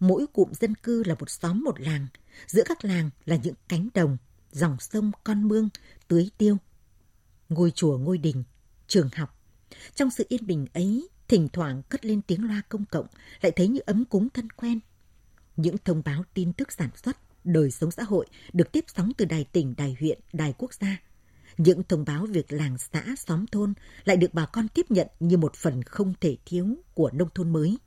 Mỗi 0.00 0.26
cụm 0.32 0.52
dân 0.52 0.74
cư 0.74 1.02
là 1.06 1.14
một 1.14 1.30
xóm 1.30 1.64
một 1.64 1.80
làng. 1.80 2.06
Giữa 2.46 2.62
các 2.66 2.84
làng 2.84 3.10
là 3.24 3.36
những 3.36 3.54
cánh 3.68 3.88
đồng, 3.94 4.16
dòng 4.52 4.76
sông, 4.80 5.10
con 5.24 5.48
mương, 5.48 5.68
tưới 6.08 6.30
tiêu. 6.38 6.56
Ngôi 7.48 7.70
chùa, 7.70 7.98
ngôi 7.98 8.18
đình, 8.18 8.44
trường 8.86 9.08
học. 9.16 9.38
Trong 9.94 10.10
sự 10.10 10.26
yên 10.28 10.46
bình 10.46 10.66
ấy, 10.72 11.08
thỉnh 11.28 11.48
thoảng 11.52 11.82
cất 11.88 12.04
lên 12.04 12.22
tiếng 12.22 12.44
loa 12.44 12.62
công 12.68 12.84
cộng, 12.84 13.06
lại 13.42 13.52
thấy 13.56 13.68
như 13.68 13.80
ấm 13.86 14.04
cúng 14.04 14.28
thân 14.30 14.50
quen. 14.50 14.80
Những 15.56 15.76
thông 15.84 16.02
báo 16.04 16.24
tin 16.34 16.52
tức 16.52 16.72
sản 16.72 16.90
xuất, 17.04 17.16
đời 17.44 17.70
sống 17.70 17.90
xã 17.90 18.02
hội 18.02 18.26
được 18.52 18.72
tiếp 18.72 18.84
sóng 18.96 19.12
từ 19.16 19.24
đài 19.24 19.44
tỉnh, 19.44 19.74
đài 19.76 19.96
huyện, 20.00 20.20
đài 20.32 20.54
quốc 20.58 20.74
gia. 20.74 20.96
Những 21.56 21.82
thông 21.82 22.04
báo 22.04 22.26
việc 22.26 22.52
làng 22.52 22.78
xã, 22.78 23.04
xóm 23.18 23.46
thôn 23.46 23.74
lại 24.04 24.16
được 24.16 24.34
bà 24.34 24.46
con 24.46 24.68
tiếp 24.68 24.86
nhận 24.88 25.06
như 25.20 25.36
một 25.36 25.54
phần 25.54 25.82
không 25.82 26.14
thể 26.20 26.36
thiếu 26.46 26.66
của 26.94 27.10
nông 27.10 27.28
thôn 27.34 27.52
mới. 27.52 27.78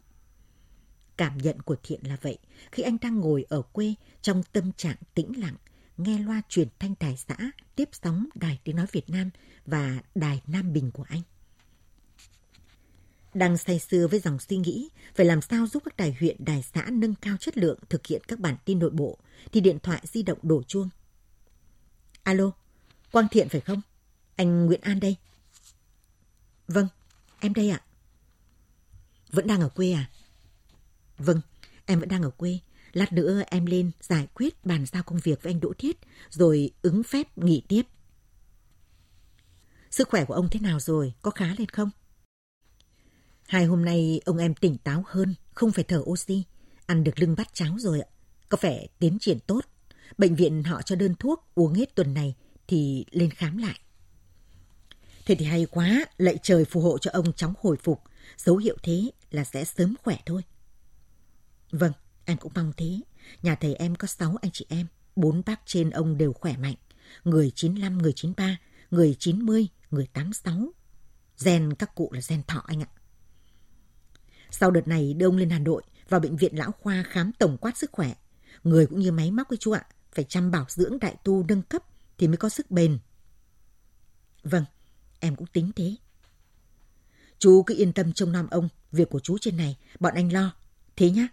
Cảm 1.18 1.38
nhận 1.38 1.62
của 1.62 1.76
Thiện 1.84 2.00
là 2.04 2.18
vậy, 2.22 2.38
khi 2.72 2.84
anh 2.84 2.98
đang 3.02 3.20
ngồi 3.20 3.46
ở 3.50 3.62
quê 3.62 3.94
trong 4.22 4.44
tâm 4.44 4.72
trạng 4.72 4.98
tĩnh 5.14 5.40
lặng, 5.40 5.56
nghe 5.98 6.20
loa 6.20 6.42
truyền 6.50 6.68
thanh 6.80 6.96
đài 7.00 7.18
xã 7.18 7.36
tiếp 7.76 7.90
sóng 7.92 8.30
đài 8.36 8.60
tiếng 8.64 8.76
nói 8.76 8.86
Việt 8.92 9.10
Nam 9.10 9.30
và 9.66 10.00
đài 10.16 10.42
Nam 10.48 10.74
Bình 10.74 10.92
của 10.92 11.06
anh. 11.10 11.22
Đang 13.36 13.58
say 13.58 13.80
sưa 13.80 14.08
với 14.08 14.20
dòng 14.20 14.40
suy 14.40 14.58
nghĩ 14.58 14.90
phải 15.16 15.26
làm 15.26 15.42
sao 15.42 15.68
giúp 15.68 15.84
các 15.86 15.98
đài 15.98 16.16
huyện, 16.20 16.46
đài 16.46 16.64
xã 16.74 16.86
nâng 16.92 17.16
cao 17.16 17.38
chất 17.38 17.58
lượng 17.58 17.80
thực 17.90 18.08
hiện 18.08 18.22
các 18.28 18.40
bản 18.40 18.56
tin 18.66 18.80
nội 18.80 18.90
bộ, 18.90 19.18
thì 19.52 19.62
điện 19.62 19.80
thoại 19.84 20.02
di 20.04 20.24
động 20.24 20.38
đổ 20.42 20.64
chuông. 20.64 20.90
Alo, 22.24 22.52
Quang 23.12 23.28
Thiện 23.32 23.50
phải 23.50 23.62
không? 23.62 23.82
Anh 24.36 24.66
Nguyễn 24.66 24.82
An 24.82 25.00
đây. 25.00 25.16
Vâng, 26.68 26.88
em 27.40 27.54
đây 27.54 27.70
ạ. 27.70 27.82
Vẫn 29.32 29.48
đang 29.48 29.62
ở 29.62 29.70
quê 29.70 29.92
à? 29.92 30.10
Vâng, 31.18 31.42
em 31.86 32.00
vẫn 32.00 32.10
đang 32.10 32.24
ở 32.24 32.30
quê. 32.30 32.60
Lát 32.94 33.14
nữa 33.14 33.42
em 33.48 33.66
lên 33.66 33.92
giải 34.02 34.28
quyết 34.34 34.66
bàn 34.66 34.86
giao 34.86 35.04
công 35.04 35.20
việc 35.24 35.44
với 35.44 35.54
anh 35.54 35.60
Đỗ 35.60 35.74
Thiết, 35.78 35.98
rồi 36.30 36.72
ứng 36.82 37.04
phép 37.04 37.38
nghỉ 37.38 37.64
tiếp. 37.68 37.84
Sức 39.92 40.10
khỏe 40.10 40.26
của 40.26 40.34
ông 40.34 40.50
thế 40.50 40.60
nào 40.60 40.80
rồi? 40.80 41.14
Có 41.22 41.32
khá 41.32 41.56
lên 41.58 41.70
không? 41.70 41.90
Hai 43.48 43.66
hôm 43.66 43.86
nay 43.86 44.22
ông 44.26 44.38
em 44.38 44.56
tỉnh 44.56 44.78
táo 44.78 45.04
hơn, 45.08 45.36
không 45.54 45.72
phải 45.72 45.84
thở 45.84 46.04
oxy, 46.06 46.44
ăn 46.86 47.04
được 47.04 47.20
lưng 47.20 47.36
bát 47.38 47.48
cháo 47.54 47.76
rồi 47.80 48.02
ạ. 48.02 48.08
Có 48.50 48.58
vẻ 48.62 48.88
tiến 49.00 49.18
triển 49.22 49.40
tốt. 49.48 49.62
Bệnh 50.18 50.36
viện 50.36 50.64
họ 50.64 50.82
cho 50.82 50.96
đơn 50.96 51.16
thuốc 51.20 51.48
uống 51.56 51.74
hết 51.74 51.96
tuần 51.96 52.14
này 52.14 52.36
thì 52.68 53.06
lên 53.12 53.30
khám 53.30 53.58
lại. 53.58 53.80
Thế 55.26 55.36
thì 55.36 55.46
hay 55.46 55.66
quá, 55.66 56.06
lạy 56.18 56.38
trời 56.44 56.66
phù 56.66 56.82
hộ 56.82 56.98
cho 56.98 57.12
ông 57.14 57.34
chóng 57.34 57.54
hồi 57.62 57.78
phục. 57.84 58.02
Dấu 58.38 58.58
hiệu 58.58 58.78
thế 58.84 59.12
là 59.32 59.44
sẽ 59.44 59.66
sớm 59.66 59.96
khỏe 60.04 60.18
thôi. 60.26 60.42
Vâng, 61.72 61.92
em 62.26 62.38
cũng 62.38 62.52
mong 62.56 62.74
thế. 62.78 63.00
Nhà 63.42 63.56
thầy 63.56 63.76
em 63.76 63.96
có 63.96 64.08
6 64.08 64.36
anh 64.42 64.52
chị 64.52 64.66
em, 64.70 64.88
bốn 65.16 65.42
bác 65.46 65.62
trên 65.66 65.90
ông 65.90 66.18
đều 66.18 66.34
khỏe 66.34 66.58
mạnh. 66.58 66.76
Người 67.24 67.52
95, 67.56 67.98
người 67.98 68.14
93, 68.16 68.58
người 68.92 69.16
90, 69.20 69.68
người 69.92 70.08
86. 70.14 70.74
Gen 71.44 71.74
các 71.74 71.96
cụ 71.96 72.10
là 72.14 72.22
gen 72.30 72.44
thọ 72.48 72.64
anh 72.68 72.82
ạ. 72.82 72.88
Sau 74.60 74.72
đợt 74.72 74.88
này 74.88 75.14
đưa 75.14 75.28
ông 75.28 75.38
lên 75.38 75.50
Hà 75.50 75.60
Nội 75.60 75.84
vào 76.10 76.20
bệnh 76.20 76.36
viện 76.36 76.58
lão 76.58 76.72
khoa 76.72 77.04
khám 77.04 77.32
tổng 77.40 77.58
quát 77.58 77.78
sức 77.78 77.92
khỏe. 77.92 78.14
Người 78.64 78.88
cũng 78.88 79.00
như 79.00 79.12
máy 79.12 79.32
móc 79.32 79.50
ấy 79.50 79.58
chú 79.58 79.72
ạ, 79.72 79.86
phải 80.12 80.26
chăm 80.26 80.52
bảo 80.52 80.66
dưỡng 80.70 81.00
đại 81.00 81.16
tu 81.24 81.46
nâng 81.48 81.62
cấp 81.62 81.84
thì 82.18 82.28
mới 82.28 82.38
có 82.38 82.50
sức 82.50 82.72
bền. 82.72 83.00
Vâng, 84.44 84.66
em 85.20 85.36
cũng 85.36 85.48
tính 85.48 85.72
thế. 85.76 85.96
Chú 87.40 87.64
cứ 87.64 87.76
yên 87.78 87.94
tâm 87.94 88.14
trông 88.14 88.32
nom 88.32 88.48
ông, 88.48 88.70
việc 88.92 89.10
của 89.10 89.20
chú 89.20 89.38
trên 89.38 89.58
này, 89.58 89.78
bọn 90.00 90.14
anh 90.14 90.34
lo. 90.34 90.56
Thế 90.96 91.10
nhá. 91.10 91.28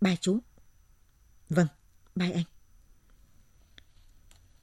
Bye 0.00 0.16
chú. 0.20 0.38
Vâng, 1.50 1.66
bye 2.14 2.32
anh. 2.32 2.44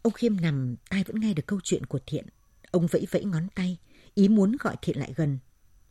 Ông 0.02 0.14
Khiêm 0.14 0.42
nằm, 0.42 0.76
tai 0.90 1.04
vẫn 1.04 1.20
nghe 1.20 1.34
được 1.34 1.44
câu 1.46 1.60
chuyện 1.64 1.86
của 1.86 2.00
Thiện. 2.06 2.26
Ông 2.72 2.88
vẫy 2.88 3.08
vẫy 3.12 3.26
ngón 3.26 3.48
tay, 3.56 3.78
ý 4.14 4.28
muốn 4.28 4.56
gọi 4.60 4.76
Thiện 4.82 5.00
lại 5.00 5.14
gần. 5.16 5.40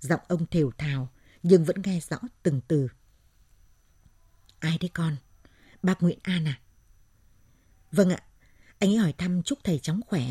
Giọng 0.01 0.21
ông 0.29 0.47
thều 0.47 0.71
thào, 0.79 1.09
nhưng 1.45 1.65
vẫn 1.65 1.77
nghe 1.85 2.01
rõ 2.01 2.19
từng 2.43 2.61
từ. 2.69 2.89
Ai 4.59 4.79
đấy 4.79 4.91
con? 4.95 5.17
Bác 5.83 6.03
Nguyễn 6.03 6.19
An 6.23 6.45
à? 6.45 6.61
Vâng 7.93 8.11
ạ, 8.11 8.23
anh 8.79 8.91
ấy 8.91 8.97
hỏi 8.97 9.15
thăm 9.19 9.43
chúc 9.43 9.59
thầy 9.65 9.79
chóng 9.79 10.01
khỏe. 10.07 10.23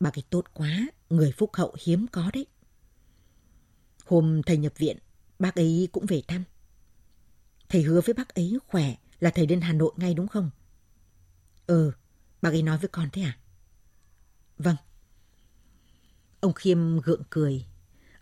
Bác 0.00 0.18
ấy 0.18 0.22
tốt 0.30 0.44
quá, 0.52 0.86
người 1.10 1.32
phúc 1.32 1.50
hậu 1.52 1.76
hiếm 1.82 2.06
có 2.12 2.30
đấy. 2.32 2.46
Hôm 4.04 4.42
thầy 4.42 4.56
nhập 4.56 4.72
viện, 4.76 4.98
bác 5.38 5.54
ấy 5.54 5.88
cũng 5.92 6.06
về 6.06 6.22
thăm. 6.28 6.44
Thầy 7.68 7.82
hứa 7.82 8.00
với 8.00 8.14
bác 8.14 8.34
ấy 8.34 8.58
khỏe 8.66 8.96
là 9.20 9.30
thầy 9.30 9.46
đến 9.46 9.60
Hà 9.60 9.72
Nội 9.72 9.92
ngay 9.96 10.14
đúng 10.14 10.28
không? 10.28 10.50
Ừ, 11.66 11.92
bác 12.42 12.50
ấy 12.50 12.62
nói 12.62 12.78
với 12.78 12.88
con 12.88 13.08
thế 13.12 13.22
à? 13.22 13.38
Vâng. 14.58 14.76
Ông 16.40 16.52
Khiêm 16.52 17.00
gượng 17.00 17.22
cười. 17.30 17.66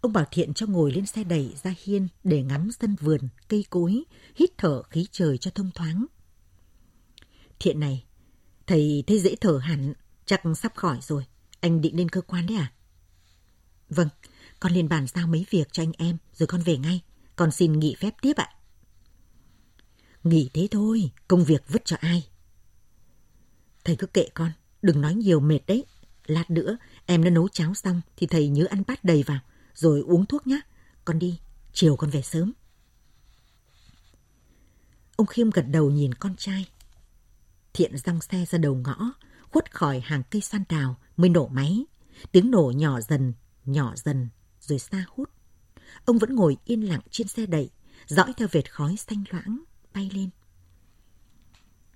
Ông 0.04 0.12
bảo 0.12 0.24
Thiện 0.30 0.54
cho 0.54 0.66
ngồi 0.66 0.92
lên 0.92 1.06
xe 1.06 1.24
đẩy 1.24 1.54
ra 1.62 1.74
hiên 1.84 2.08
để 2.24 2.42
ngắm 2.42 2.70
sân 2.80 2.96
vườn, 3.00 3.20
cây 3.48 3.64
cối, 3.70 4.04
hít 4.36 4.50
thở 4.58 4.82
khí 4.82 5.06
trời 5.12 5.38
cho 5.38 5.50
thông 5.50 5.70
thoáng. 5.74 6.06
Thiện 7.58 7.80
này, 7.80 8.04
thầy 8.66 9.04
thấy 9.06 9.20
dễ 9.20 9.36
thở 9.40 9.58
hẳn, 9.62 9.92
chắc 10.26 10.42
sắp 10.56 10.72
khỏi 10.76 10.98
rồi. 11.02 11.24
Anh 11.60 11.80
định 11.80 11.96
lên 11.96 12.08
cơ 12.08 12.20
quan 12.20 12.46
đấy 12.46 12.56
à? 12.56 12.72
Vâng, 13.88 14.08
con 14.60 14.72
liền 14.72 14.88
bàn 14.88 15.06
giao 15.06 15.26
mấy 15.26 15.46
việc 15.50 15.72
cho 15.72 15.82
anh 15.82 15.92
em 15.98 16.16
rồi 16.32 16.46
con 16.46 16.60
về 16.60 16.76
ngay. 16.76 17.00
Con 17.36 17.50
xin 17.50 17.72
nghỉ 17.72 17.96
phép 18.00 18.14
tiếp 18.22 18.36
ạ. 18.36 18.48
Nghỉ 20.24 20.50
thế 20.54 20.68
thôi, 20.70 21.10
công 21.28 21.44
việc 21.44 21.62
vứt 21.68 21.82
cho 21.84 21.96
ai. 22.00 22.28
Thầy 23.84 23.96
cứ 23.96 24.06
kệ 24.06 24.28
con, 24.34 24.52
đừng 24.82 25.00
nói 25.00 25.14
nhiều 25.14 25.40
mệt 25.40 25.60
đấy. 25.66 25.84
Lát 26.26 26.50
nữa 26.50 26.76
em 27.06 27.24
đã 27.24 27.30
nấu 27.30 27.48
cháo 27.48 27.74
xong 27.74 28.00
thì 28.16 28.26
thầy 28.26 28.48
nhớ 28.48 28.66
ăn 28.70 28.82
bát 28.86 29.04
đầy 29.04 29.22
vào, 29.22 29.40
rồi 29.74 30.00
uống 30.00 30.26
thuốc 30.26 30.46
nhé. 30.46 30.60
Con 31.04 31.18
đi, 31.18 31.40
chiều 31.72 31.96
con 31.96 32.10
về 32.10 32.22
sớm. 32.22 32.52
Ông 35.16 35.26
Khiêm 35.26 35.50
gật 35.50 35.64
đầu 35.68 35.90
nhìn 35.90 36.14
con 36.14 36.36
trai. 36.36 36.68
Thiện 37.72 37.98
răng 37.98 38.20
xe 38.20 38.44
ra 38.50 38.58
đầu 38.58 38.74
ngõ, 38.74 39.12
khuất 39.50 39.74
khỏi 39.74 40.00
hàng 40.00 40.22
cây 40.30 40.42
san 40.42 40.64
đào 40.68 40.96
mới 41.16 41.30
nổ 41.30 41.48
máy. 41.48 41.84
Tiếng 42.32 42.50
nổ 42.50 42.72
nhỏ 42.76 43.00
dần, 43.00 43.32
nhỏ 43.64 43.94
dần, 43.96 44.28
rồi 44.60 44.78
xa 44.78 45.04
hút. 45.08 45.30
Ông 46.04 46.18
vẫn 46.18 46.34
ngồi 46.34 46.56
yên 46.64 46.88
lặng 46.88 47.00
trên 47.10 47.28
xe 47.28 47.46
đẩy, 47.46 47.70
dõi 48.06 48.32
theo 48.36 48.48
vệt 48.50 48.72
khói 48.72 48.96
xanh 48.96 49.24
loãng 49.30 49.64
bay 49.94 50.10
lên. 50.14 50.30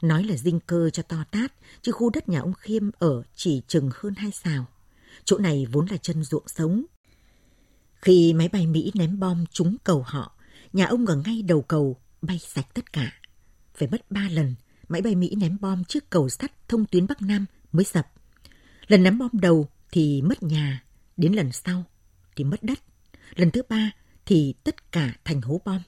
Nói 0.02 0.24
là 0.24 0.36
dinh 0.36 0.60
cơ 0.60 0.90
cho 0.90 1.02
to 1.02 1.24
tát, 1.30 1.52
chứ 1.82 1.92
khu 1.92 2.10
đất 2.10 2.28
nhà 2.28 2.40
ông 2.40 2.54
Khiêm 2.54 2.90
ở 2.98 3.22
chỉ 3.34 3.62
chừng 3.68 3.90
hơn 3.94 4.14
hai 4.16 4.30
xào. 4.30 4.66
Chỗ 5.24 5.38
này 5.38 5.66
vốn 5.72 5.86
là 5.86 5.96
chân 5.96 6.24
ruộng 6.24 6.48
sống. 6.48 6.84
Khi 8.02 8.32
máy 8.32 8.48
bay 8.48 8.66
Mỹ 8.66 8.92
ném 8.94 9.18
bom 9.18 9.44
trúng 9.52 9.76
cầu 9.84 10.02
họ, 10.06 10.36
nhà 10.72 10.86
ông 10.86 11.06
ở 11.06 11.16
ngay 11.16 11.42
đầu 11.42 11.62
cầu 11.62 11.96
bay 12.22 12.38
sạch 12.38 12.74
tất 12.74 12.92
cả. 12.92 13.12
Phải 13.74 13.88
mất 13.88 14.10
ba 14.10 14.28
lần, 14.30 14.54
máy 14.88 15.02
bay 15.02 15.14
Mỹ 15.14 15.34
ném 15.34 15.56
bom 15.60 15.84
trước 15.84 16.10
cầu 16.10 16.28
sắt 16.28 16.68
thông 16.68 16.86
tuyến 16.86 17.06
Bắc 17.06 17.22
Nam 17.22 17.46
mới 17.72 17.84
sập. 17.84 18.06
Lần 18.86 19.02
ném 19.02 19.18
bom 19.18 19.30
đầu 19.32 19.68
thì 19.90 20.22
mất 20.22 20.42
nhà, 20.42 20.84
đến 21.16 21.32
lần 21.32 21.52
sau 21.52 21.84
thì 22.36 22.44
mất 22.44 22.62
đất. 22.62 22.78
Lần 23.34 23.50
thứ 23.50 23.62
ba 23.68 23.90
thì 24.26 24.54
tất 24.64 24.92
cả 24.92 25.14
thành 25.24 25.40
hố 25.42 25.60
bom. 25.64 25.82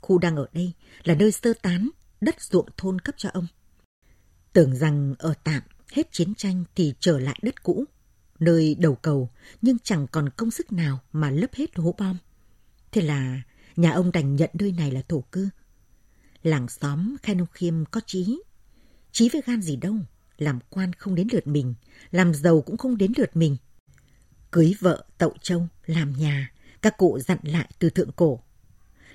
Khu 0.00 0.18
đang 0.18 0.36
ở 0.36 0.46
đây 0.52 0.72
là 1.04 1.14
nơi 1.14 1.32
sơ 1.32 1.52
tán 1.62 1.90
đất 2.20 2.42
ruộng 2.42 2.68
thôn 2.76 2.98
cấp 2.98 3.14
cho 3.18 3.28
ông. 3.32 3.46
Tưởng 4.52 4.76
rằng 4.76 5.14
ở 5.18 5.34
tạm 5.44 5.62
hết 5.92 6.12
chiến 6.12 6.34
tranh 6.34 6.64
thì 6.74 6.94
trở 7.00 7.18
lại 7.18 7.38
đất 7.42 7.62
cũ, 7.62 7.84
nơi 8.40 8.76
đầu 8.78 8.94
cầu 8.94 9.30
nhưng 9.62 9.76
chẳng 9.78 10.06
còn 10.12 10.28
công 10.28 10.50
sức 10.50 10.72
nào 10.72 11.00
mà 11.12 11.30
lấp 11.30 11.54
hết 11.54 11.76
hố 11.76 11.94
bom. 11.98 12.16
Thế 12.92 13.02
là 13.02 13.42
nhà 13.76 13.90
ông 13.90 14.12
đành 14.12 14.36
nhận 14.36 14.50
nơi 14.52 14.72
này 14.72 14.90
là 14.90 15.02
thổ 15.08 15.20
cư. 15.20 15.48
Làng 16.42 16.68
xóm 16.68 17.16
Khai 17.22 17.34
Nông 17.34 17.48
Khiêm 17.52 17.84
có 17.84 18.00
trí. 18.06 18.42
Trí 19.12 19.28
với 19.28 19.42
gan 19.46 19.62
gì 19.62 19.76
đâu, 19.76 19.94
làm 20.38 20.58
quan 20.70 20.92
không 20.92 21.14
đến 21.14 21.28
lượt 21.32 21.46
mình, 21.46 21.74
làm 22.10 22.34
giàu 22.34 22.60
cũng 22.60 22.76
không 22.76 22.98
đến 22.98 23.12
lượt 23.16 23.36
mình. 23.36 23.56
Cưới 24.50 24.74
vợ 24.80 25.04
tậu 25.18 25.34
trâu, 25.42 25.66
làm 25.86 26.12
nhà, 26.12 26.52
các 26.82 26.96
cụ 26.96 27.18
dặn 27.18 27.38
lại 27.42 27.70
từ 27.78 27.90
thượng 27.90 28.12
cổ. 28.12 28.40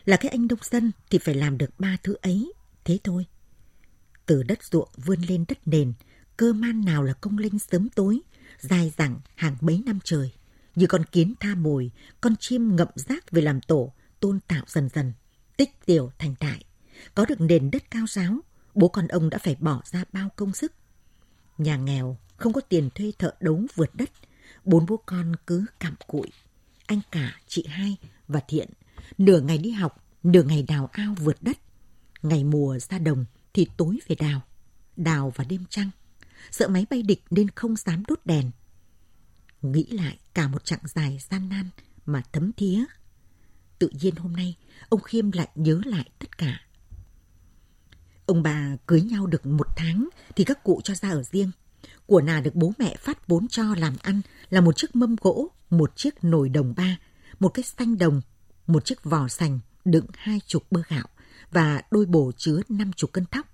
Là 0.05 0.17
cái 0.17 0.29
anh 0.29 0.47
nông 0.47 0.59
dân 0.61 0.91
thì 1.09 1.17
phải 1.17 1.35
làm 1.35 1.57
được 1.57 1.79
ba 1.79 1.97
thứ 2.03 2.15
ấy, 2.21 2.53
thế 2.83 2.99
thôi. 3.03 3.25
Từ 4.25 4.43
đất 4.43 4.63
ruộng 4.63 4.89
vươn 4.97 5.21
lên 5.21 5.45
đất 5.47 5.67
nền, 5.67 5.93
cơ 6.37 6.53
man 6.53 6.85
nào 6.85 7.03
là 7.03 7.13
công 7.13 7.37
linh 7.37 7.59
sớm 7.59 7.89
tối, 7.89 8.19
dài 8.59 8.93
dẳng 8.97 9.19
hàng 9.35 9.55
mấy 9.61 9.83
năm 9.85 9.99
trời. 10.03 10.31
Như 10.75 10.87
con 10.87 11.05
kiến 11.05 11.33
tha 11.39 11.55
mồi, 11.55 11.91
con 12.21 12.35
chim 12.39 12.75
ngậm 12.75 12.87
rác 12.95 13.31
về 13.31 13.41
làm 13.41 13.61
tổ, 13.61 13.93
tôn 14.19 14.39
tạo 14.47 14.63
dần 14.67 14.89
dần, 14.89 15.13
tích 15.57 15.85
tiểu 15.85 16.11
thành 16.19 16.35
đại. 16.39 16.65
Có 17.15 17.25
được 17.25 17.41
nền 17.41 17.71
đất 17.71 17.91
cao 17.91 18.05
giáo, 18.09 18.39
bố 18.75 18.87
con 18.87 19.07
ông 19.07 19.29
đã 19.29 19.37
phải 19.37 19.55
bỏ 19.59 19.81
ra 19.85 20.03
bao 20.11 20.29
công 20.35 20.53
sức. 20.53 20.73
Nhà 21.57 21.77
nghèo, 21.77 22.17
không 22.37 22.53
có 22.53 22.61
tiền 22.61 22.89
thuê 22.95 23.11
thợ 23.19 23.33
đấu 23.39 23.61
vượt 23.75 23.95
đất, 23.95 24.09
bốn 24.63 24.85
bố 24.85 24.97
con 25.05 25.35
cứ 25.47 25.65
cặm 25.79 25.95
cụi. 26.07 26.27
Anh 26.85 27.01
cả, 27.11 27.39
chị 27.47 27.65
hai 27.67 27.97
và 28.27 28.39
Thiện, 28.47 28.69
nửa 29.17 29.41
ngày 29.41 29.57
đi 29.57 29.71
học, 29.71 30.03
nửa 30.23 30.43
ngày 30.43 30.63
đào 30.63 30.89
ao 30.91 31.15
vượt 31.19 31.37
đất. 31.43 31.57
Ngày 32.21 32.43
mùa 32.43 32.79
ra 32.79 32.99
đồng 32.99 33.25
thì 33.53 33.67
tối 33.77 33.99
về 34.07 34.15
đào, 34.15 34.41
đào 34.95 35.33
vào 35.35 35.47
đêm 35.49 35.65
trăng. 35.69 35.89
Sợ 36.51 36.67
máy 36.67 36.85
bay 36.89 37.01
địch 37.01 37.23
nên 37.29 37.49
không 37.49 37.75
dám 37.75 38.03
đốt 38.07 38.19
đèn. 38.25 38.51
Nghĩ 39.61 39.83
lại 39.83 40.17
cả 40.33 40.47
một 40.47 40.65
chặng 40.65 40.79
dài 40.83 41.19
gian 41.29 41.49
nan 41.49 41.69
mà 42.05 42.23
thấm 42.31 42.51
thía. 42.57 42.83
Tự 43.79 43.89
nhiên 44.01 44.15
hôm 44.15 44.33
nay, 44.35 44.55
ông 44.89 45.01
Khiêm 45.01 45.31
lại 45.31 45.49
nhớ 45.55 45.81
lại 45.85 46.09
tất 46.19 46.37
cả. 46.37 46.61
Ông 48.25 48.43
bà 48.43 48.77
cưới 48.85 49.01
nhau 49.01 49.27
được 49.27 49.45
một 49.45 49.67
tháng 49.75 50.09
thì 50.35 50.43
các 50.43 50.63
cụ 50.63 50.81
cho 50.83 50.95
ra 50.95 51.09
ở 51.09 51.23
riêng. 51.23 51.51
Của 52.05 52.21
nà 52.21 52.41
được 52.41 52.55
bố 52.55 52.73
mẹ 52.77 52.95
phát 52.99 53.27
vốn 53.27 53.47
cho 53.47 53.75
làm 53.77 53.95
ăn 54.01 54.21
là 54.49 54.61
một 54.61 54.77
chiếc 54.77 54.95
mâm 54.95 55.15
gỗ, 55.21 55.51
một 55.69 55.91
chiếc 55.95 56.23
nồi 56.23 56.49
đồng 56.49 56.73
ba, 56.77 56.97
một 57.39 57.49
cái 57.49 57.63
xanh 57.63 57.97
đồng, 57.97 58.21
một 58.67 58.85
chiếc 58.85 59.03
vò 59.03 59.27
sành 59.27 59.59
đựng 59.85 60.05
hai 60.13 60.39
chục 60.47 60.63
bơ 60.71 60.81
gạo 60.87 61.07
và 61.51 61.81
đôi 61.91 62.05
bồ 62.05 62.31
chứa 62.37 62.61
năm 62.69 62.93
chục 62.93 63.13
cân 63.13 63.25
thóc. 63.25 63.47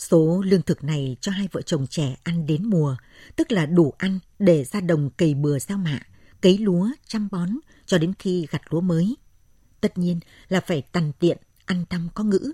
Số 0.00 0.42
lương 0.46 0.62
thực 0.62 0.84
này 0.84 1.16
cho 1.20 1.32
hai 1.32 1.48
vợ 1.52 1.62
chồng 1.62 1.86
trẻ 1.86 2.16
ăn 2.22 2.46
đến 2.46 2.66
mùa, 2.66 2.96
tức 3.36 3.52
là 3.52 3.66
đủ 3.66 3.94
ăn 3.98 4.18
để 4.38 4.64
ra 4.64 4.80
đồng 4.80 5.10
cày 5.10 5.34
bừa 5.34 5.58
gieo 5.58 5.78
mạ, 5.78 6.00
cấy 6.40 6.58
lúa, 6.58 6.90
chăm 7.06 7.28
bón 7.30 7.50
cho 7.86 7.98
đến 7.98 8.12
khi 8.18 8.46
gặt 8.50 8.62
lúa 8.70 8.80
mới. 8.80 9.16
Tất 9.80 9.98
nhiên 9.98 10.20
là 10.48 10.60
phải 10.60 10.82
tằn 10.82 11.12
tiện, 11.18 11.38
ăn 11.64 11.84
tăm 11.88 12.08
có 12.14 12.24
ngữ. 12.24 12.52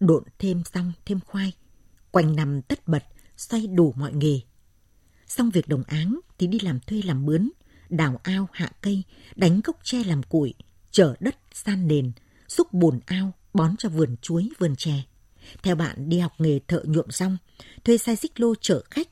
Độn 0.00 0.22
thêm 0.38 0.62
xong 0.72 0.92
thêm 1.06 1.20
khoai, 1.20 1.52
quanh 2.10 2.36
nằm 2.36 2.62
tất 2.62 2.88
bật, 2.88 3.04
xoay 3.36 3.66
đủ 3.66 3.94
mọi 3.96 4.12
nghề. 4.12 4.40
Xong 5.26 5.50
việc 5.50 5.68
đồng 5.68 5.82
áng 5.86 6.20
thì 6.38 6.46
đi 6.46 6.58
làm 6.58 6.80
thuê 6.80 7.02
làm 7.02 7.26
bướn, 7.26 7.50
đào 7.88 8.20
ao 8.22 8.48
hạ 8.52 8.70
cây, 8.80 9.02
đánh 9.36 9.60
gốc 9.64 9.76
tre 9.82 10.04
làm 10.04 10.22
củi, 10.22 10.54
chở 10.90 11.14
đất 11.20 11.36
san 11.52 11.88
nền, 11.88 12.12
xúc 12.48 12.72
bùn 12.72 13.00
ao, 13.06 13.32
bón 13.52 13.76
cho 13.78 13.88
vườn 13.88 14.16
chuối, 14.22 14.50
vườn 14.58 14.76
chè. 14.76 15.02
Theo 15.62 15.74
bạn 15.74 16.08
đi 16.08 16.18
học 16.18 16.32
nghề 16.38 16.60
thợ 16.68 16.82
nhuộm 16.84 17.06
rong, 17.10 17.36
thuê 17.84 17.98
xe 17.98 18.16
xích 18.16 18.40
lô 18.40 18.54
chở 18.60 18.82
khách. 18.90 19.08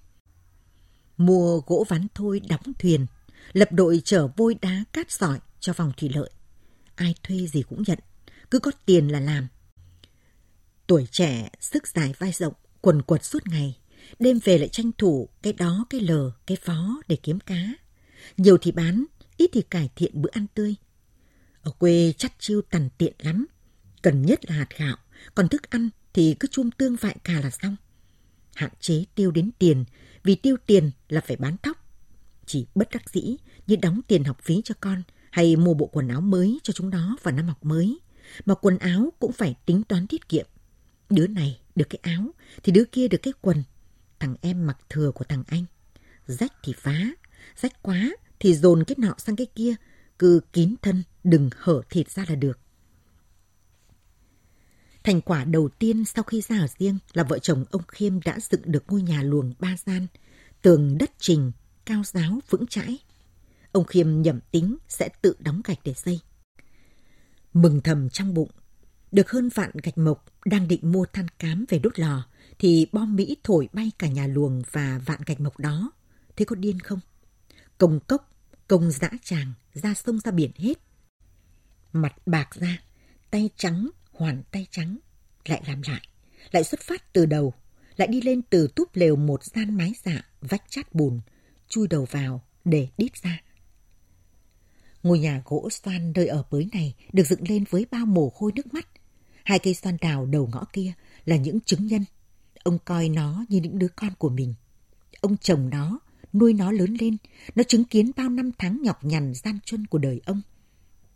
Mua 1.16 1.60
gỗ 1.66 1.86
ván 1.88 2.06
thôi 2.14 2.40
đóng 2.48 2.72
thuyền, 2.78 3.06
lập 3.52 3.68
đội 3.72 4.02
chở 4.04 4.28
vôi 4.36 4.54
đá 4.62 4.84
cát 4.92 5.10
sỏi 5.10 5.38
cho 5.60 5.72
vòng 5.72 5.92
thủy 5.96 6.10
lợi. 6.14 6.30
Ai 6.94 7.14
thuê 7.22 7.46
gì 7.46 7.62
cũng 7.62 7.82
nhận, 7.86 7.98
cứ 8.50 8.58
có 8.58 8.70
tiền 8.86 9.08
là 9.08 9.20
làm. 9.20 9.48
Tuổi 10.86 11.06
trẻ, 11.10 11.50
sức 11.60 11.88
dài 11.88 12.14
vai 12.18 12.32
rộng, 12.32 12.54
quần 12.80 13.02
quật 13.02 13.24
suốt 13.24 13.46
ngày. 13.46 13.78
Đêm 14.18 14.38
về 14.44 14.58
lại 14.58 14.68
tranh 14.68 14.90
thủ 14.98 15.28
cái 15.42 15.52
đó, 15.52 15.86
cái 15.90 16.00
lờ, 16.00 16.30
cái 16.46 16.56
phó 16.64 17.02
để 17.08 17.16
kiếm 17.22 17.40
cá. 17.40 17.74
Nhiều 18.36 18.58
thì 18.62 18.72
bán, 18.72 19.04
ít 19.36 19.50
thì 19.52 19.62
cải 19.62 19.90
thiện 19.96 20.22
bữa 20.22 20.30
ăn 20.32 20.46
tươi. 20.54 20.74
Ở 21.62 21.70
quê 21.70 22.12
chắc 22.18 22.32
chiêu 22.38 22.62
tằn 22.70 22.88
tiện 22.98 23.14
lắm. 23.18 23.46
Cần 24.02 24.22
nhất 24.22 24.40
là 24.50 24.54
hạt 24.54 24.68
gạo, 24.78 24.96
còn 25.34 25.48
thức 25.48 25.70
ăn 25.70 25.90
thì 26.14 26.36
cứ 26.40 26.48
chum 26.50 26.70
tương 26.70 26.96
vại 26.96 27.16
cà 27.24 27.40
là 27.40 27.50
xong. 27.50 27.76
Hạn 28.54 28.70
chế 28.80 29.04
tiêu 29.14 29.30
đến 29.30 29.50
tiền, 29.58 29.84
vì 30.22 30.34
tiêu 30.34 30.56
tiền 30.66 30.90
là 31.08 31.20
phải 31.20 31.36
bán 31.36 31.56
tóc. 31.62 31.76
Chỉ 32.46 32.66
bất 32.74 32.88
đắc 32.90 33.10
dĩ 33.10 33.36
như 33.66 33.76
đóng 33.76 34.00
tiền 34.08 34.24
học 34.24 34.38
phí 34.42 34.62
cho 34.64 34.74
con 34.80 35.02
hay 35.30 35.56
mua 35.56 35.74
bộ 35.74 35.86
quần 35.86 36.08
áo 36.08 36.20
mới 36.20 36.58
cho 36.62 36.72
chúng 36.72 36.90
nó 36.90 37.16
vào 37.22 37.34
năm 37.34 37.48
học 37.48 37.64
mới. 37.64 37.98
Mà 38.44 38.54
quần 38.54 38.78
áo 38.78 39.12
cũng 39.18 39.32
phải 39.32 39.54
tính 39.66 39.82
toán 39.82 40.06
tiết 40.06 40.28
kiệm. 40.28 40.46
Đứa 41.10 41.26
này 41.26 41.60
được 41.74 41.86
cái 41.90 41.98
áo 42.02 42.30
thì 42.62 42.72
đứa 42.72 42.84
kia 42.84 43.08
được 43.08 43.18
cái 43.22 43.32
quần. 43.40 43.62
Thằng 44.18 44.36
em 44.40 44.66
mặc 44.66 44.78
thừa 44.90 45.10
của 45.14 45.24
thằng 45.24 45.44
anh. 45.46 45.64
Rách 46.26 46.52
thì 46.62 46.74
phá, 46.76 46.98
rách 47.56 47.82
quá 47.82 48.10
thì 48.40 48.54
dồn 48.54 48.84
cái 48.84 48.96
nọ 48.98 49.14
sang 49.18 49.36
cái 49.36 49.46
kia, 49.46 49.74
cứ 50.18 50.40
kín 50.52 50.74
thân, 50.82 51.02
đừng 51.24 51.50
hở 51.56 51.82
thịt 51.90 52.10
ra 52.10 52.24
là 52.28 52.34
được. 52.34 52.58
Thành 55.04 55.20
quả 55.20 55.44
đầu 55.44 55.68
tiên 55.68 56.04
sau 56.04 56.24
khi 56.24 56.40
ra 56.40 56.58
ở 56.58 56.66
riêng 56.78 56.98
là 57.12 57.22
vợ 57.22 57.38
chồng 57.38 57.64
ông 57.70 57.82
Khiêm 57.88 58.20
đã 58.20 58.38
dựng 58.50 58.62
được 58.64 58.84
ngôi 58.88 59.02
nhà 59.02 59.22
luồng 59.22 59.54
ba 59.58 59.76
gian, 59.86 60.06
tường 60.62 60.98
đất 60.98 61.10
trình, 61.18 61.52
cao 61.84 62.02
giáo 62.04 62.40
vững 62.50 62.66
chãi. 62.66 62.98
Ông 63.72 63.84
Khiêm 63.84 64.22
nhầm 64.22 64.40
tính 64.50 64.76
sẽ 64.88 65.08
tự 65.22 65.34
đóng 65.38 65.60
gạch 65.64 65.78
để 65.84 65.94
xây. 65.94 66.20
Mừng 67.52 67.80
thầm 67.80 68.08
trong 68.08 68.34
bụng, 68.34 68.50
được 69.12 69.30
hơn 69.30 69.48
vạn 69.54 69.70
gạch 69.82 69.98
mộc 69.98 70.24
đang 70.44 70.68
định 70.68 70.92
mua 70.92 71.06
than 71.12 71.28
cám 71.38 71.64
về 71.68 71.78
đốt 71.78 71.98
lò, 71.98 72.26
thì 72.58 72.86
bom 72.92 73.16
Mỹ 73.16 73.36
thổi 73.44 73.68
bay 73.72 73.90
cả 73.98 74.08
nhà 74.08 74.26
luồng 74.26 74.62
và 74.72 75.00
vạn 75.06 75.20
gạch 75.26 75.40
mộc 75.40 75.58
đó. 75.58 75.92
Thế 76.36 76.44
có 76.44 76.56
điên 76.56 76.80
không? 76.80 77.00
Công 77.78 78.00
cốc, 78.00 78.30
công 78.68 78.90
dã 78.90 79.10
tràng, 79.22 79.52
ra 79.74 79.94
sông 79.94 80.20
ra 80.20 80.30
biển 80.32 80.50
hết. 80.56 80.78
Mặt 81.92 82.14
bạc 82.26 82.48
ra, 82.54 82.78
tay 83.30 83.50
trắng, 83.56 83.90
hoàn 84.12 84.42
tay 84.50 84.66
trắng, 84.70 84.98
lại 85.44 85.62
làm 85.66 85.82
lại, 85.86 86.08
lại 86.52 86.64
xuất 86.64 86.80
phát 86.80 87.12
từ 87.12 87.26
đầu, 87.26 87.54
lại 87.96 88.08
đi 88.08 88.20
lên 88.20 88.42
từ 88.50 88.68
túp 88.76 88.96
lều 88.96 89.16
một 89.16 89.44
gian 89.44 89.76
mái 89.76 89.92
dạ, 90.04 90.26
vách 90.40 90.62
chát 90.68 90.94
bùn, 90.94 91.20
chui 91.68 91.88
đầu 91.88 92.06
vào 92.10 92.42
để 92.64 92.88
đít 92.98 93.16
ra. 93.22 93.40
Ngôi 95.02 95.18
nhà 95.18 95.42
gỗ 95.44 95.68
xoan 95.70 96.12
nơi 96.14 96.26
ở 96.26 96.42
mới 96.50 96.68
này 96.72 96.94
được 97.12 97.26
dựng 97.26 97.48
lên 97.48 97.64
với 97.70 97.86
bao 97.90 98.06
mồ 98.06 98.32
hôi 98.34 98.52
nước 98.54 98.74
mắt. 98.74 98.88
Hai 99.44 99.58
cây 99.58 99.74
xoan 99.74 99.96
đào 100.00 100.26
đầu 100.26 100.48
ngõ 100.52 100.64
kia 100.72 100.92
là 101.24 101.36
những 101.36 101.60
chứng 101.60 101.86
nhân. 101.86 102.04
Ông 102.64 102.78
coi 102.84 103.08
nó 103.08 103.44
như 103.48 103.60
những 103.60 103.78
đứa 103.78 103.88
con 103.96 104.10
của 104.18 104.28
mình. 104.28 104.54
Ông 105.20 105.36
chồng 105.36 105.70
nó, 105.70 106.00
nuôi 106.32 106.52
nó 106.52 106.72
lớn 106.72 106.96
lên, 107.00 107.16
nó 107.54 107.62
chứng 107.62 107.84
kiến 107.84 108.10
bao 108.16 108.28
năm 108.28 108.50
tháng 108.58 108.82
nhọc 108.82 109.04
nhằn 109.04 109.34
gian 109.34 109.58
truân 109.64 109.86
của 109.86 109.98
đời 109.98 110.20
ông. 110.24 110.40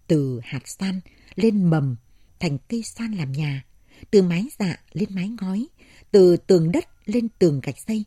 Từ 0.06 0.40
hạt 0.44 0.68
xoan 0.68 1.00
lên 1.34 1.70
mầm 1.70 1.96
thành 2.40 2.58
cây 2.68 2.82
xoan 2.82 3.12
làm 3.12 3.32
nhà, 3.32 3.64
từ 4.10 4.22
mái 4.22 4.46
dạ 4.58 4.76
lên 4.92 5.08
mái 5.14 5.28
ngói, 5.40 5.66
từ 6.10 6.36
tường 6.36 6.72
đất 6.72 6.84
lên 7.04 7.28
tường 7.28 7.60
gạch 7.62 7.78
xây. 7.86 8.04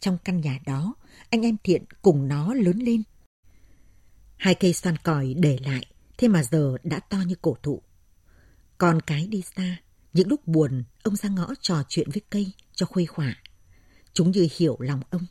Trong 0.00 0.18
căn 0.24 0.40
nhà 0.40 0.58
đó, 0.66 0.94
anh 1.30 1.42
em 1.42 1.56
Thiện 1.64 1.84
cùng 2.02 2.28
nó 2.28 2.54
lớn 2.54 2.78
lên. 2.78 3.02
Hai 4.36 4.54
cây 4.54 4.72
xoan 4.72 4.96
còi 4.96 5.34
để 5.34 5.58
lại, 5.64 5.86
thế 6.18 6.28
mà 6.28 6.42
giờ 6.42 6.76
đã 6.82 7.00
to 7.00 7.18
như 7.26 7.34
cổ 7.42 7.56
thụ. 7.62 7.82
Con 8.78 9.00
cái 9.00 9.26
đi 9.26 9.42
xa, 9.56 9.76
những 10.12 10.28
lúc 10.28 10.46
buồn, 10.46 10.84
ông 11.02 11.16
ra 11.16 11.28
ngõ 11.28 11.48
trò 11.60 11.82
chuyện 11.88 12.10
với 12.10 12.22
cây 12.30 12.52
cho 12.72 12.86
khuây 12.86 13.06
khỏa. 13.06 13.42
Chúng 14.12 14.30
như 14.30 14.48
hiểu 14.56 14.76
lòng 14.80 15.00
ông. 15.10 15.26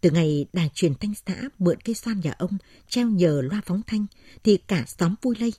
Từ 0.00 0.10
ngày 0.10 0.46
đài 0.52 0.70
truyền 0.74 0.94
thanh 0.94 1.14
xã 1.26 1.34
mượn 1.58 1.80
cây 1.80 1.94
xoan 1.94 2.20
nhà 2.20 2.34
ông 2.38 2.58
treo 2.88 3.08
nhờ 3.08 3.40
loa 3.44 3.60
phóng 3.66 3.82
thanh 3.86 4.06
thì 4.44 4.56
cả 4.56 4.84
xóm 4.86 5.14
vui 5.22 5.36
lây. 5.38 5.52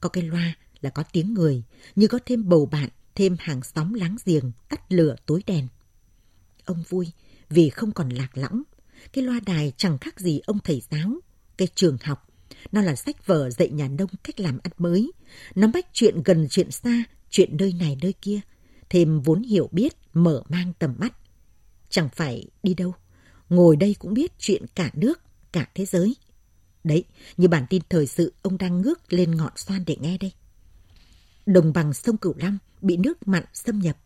Có 0.00 0.08
cây 0.08 0.22
loa 0.24 0.56
là 0.86 0.90
có 0.90 1.02
tiếng 1.12 1.34
người, 1.34 1.62
như 1.96 2.08
có 2.08 2.18
thêm 2.26 2.48
bầu 2.48 2.66
bạn, 2.66 2.88
thêm 3.14 3.36
hàng 3.38 3.62
xóm 3.62 3.92
láng 3.94 4.16
giềng, 4.24 4.52
tắt 4.68 4.92
lửa 4.92 5.16
tối 5.26 5.42
đèn. 5.46 5.68
Ông 6.64 6.82
vui 6.88 7.12
vì 7.48 7.70
không 7.70 7.92
còn 7.92 8.08
lạc 8.08 8.36
lõng. 8.36 8.62
Cái 9.12 9.24
loa 9.24 9.40
đài 9.46 9.72
chẳng 9.76 9.98
khác 9.98 10.20
gì 10.20 10.40
ông 10.46 10.58
thầy 10.58 10.82
giáo, 10.90 11.10
cái 11.56 11.68
trường 11.74 11.96
học, 12.02 12.28
Nó 12.72 12.80
là 12.82 12.96
sách 12.96 13.26
vở 13.26 13.50
dạy 13.50 13.68
nhà 13.68 13.88
nông 13.88 14.10
cách 14.24 14.40
làm 14.40 14.58
ăn 14.62 14.72
mới. 14.78 15.12
Nó 15.54 15.66
bách 15.74 15.86
chuyện 15.92 16.22
gần 16.24 16.46
chuyện 16.50 16.70
xa, 16.70 17.04
chuyện 17.30 17.56
nơi 17.56 17.72
này 17.72 17.98
nơi 18.02 18.14
kia. 18.22 18.40
Thêm 18.88 19.20
vốn 19.20 19.42
hiểu 19.42 19.68
biết, 19.72 19.92
mở 20.12 20.42
mang 20.48 20.72
tầm 20.78 20.94
mắt. 20.98 21.16
Chẳng 21.90 22.08
phải 22.14 22.46
đi 22.62 22.74
đâu. 22.74 22.94
Ngồi 23.48 23.76
đây 23.76 23.96
cũng 23.98 24.14
biết 24.14 24.32
chuyện 24.38 24.64
cả 24.74 24.90
nước, 24.94 25.20
cả 25.52 25.68
thế 25.74 25.84
giới. 25.84 26.16
Đấy, 26.84 27.04
như 27.36 27.48
bản 27.48 27.66
tin 27.70 27.82
thời 27.88 28.06
sự 28.06 28.32
ông 28.42 28.58
đang 28.58 28.80
ngước 28.80 29.12
lên 29.12 29.36
ngọn 29.36 29.52
xoan 29.56 29.84
để 29.86 29.96
nghe 30.00 30.18
đây. 30.18 30.32
Đồng 31.46 31.72
bằng 31.72 31.92
sông 31.92 32.16
Cửu 32.16 32.34
Long 32.36 32.58
bị 32.80 32.96
nước 32.96 33.28
mặn 33.28 33.44
xâm 33.52 33.78
nhập. 33.78 33.96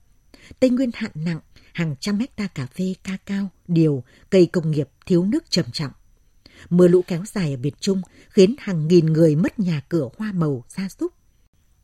Tây 0.61 0.71
Nguyên 0.71 0.91
hạn 0.95 1.11
nặng, 1.15 1.41
hàng 1.73 1.95
trăm 2.01 2.19
hecta 2.19 2.47
cà 2.47 2.67
phê, 2.67 2.95
ca 3.05 3.17
cao, 3.27 3.49
điều, 3.69 4.05
cây 4.31 4.47
công 4.47 4.71
nghiệp 4.71 4.89
thiếu 5.07 5.25
nước 5.25 5.51
trầm 5.51 5.67
trọng. 5.73 5.93
Mưa 6.71 6.89
lũ 6.89 7.03
kéo 7.07 7.25
dài 7.27 7.55
ở 7.55 7.57
Việt 7.57 7.81
Trung 7.81 8.03
khiến 8.29 8.55
hàng 8.59 8.89
nghìn 8.89 9.07
người 9.07 9.37
mất 9.37 9.59
nhà 9.59 9.81
cửa 9.89 10.09
hoa 10.19 10.33
màu, 10.33 10.65
gia 10.69 10.89
súc. 10.89 11.13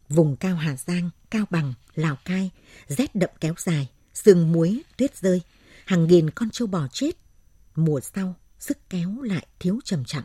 Vùng 0.09 0.37
cao 0.37 0.57
Hà 0.57 0.77
Giang, 0.77 1.11
Cao 1.31 1.45
Bằng, 1.51 1.75
Lào 1.95 2.17
Cai, 2.25 2.51
rét 2.89 3.15
đậm 3.15 3.31
kéo 3.41 3.55
dài, 3.59 3.89
sương 4.15 4.53
muối, 4.53 4.83
tuyết 4.97 5.17
rơi, 5.17 5.43
hàng 5.85 6.07
nghìn 6.07 6.31
con 6.31 6.51
trâu 6.51 6.69
bò 6.69 6.89
chết. 6.93 7.13
Mùa 7.77 8.01
sau, 8.01 8.35
sức 8.59 8.79
kéo 8.91 9.23
lại 9.23 9.47
thiếu 9.59 9.79
trầm 9.85 10.05
trọng. 10.05 10.25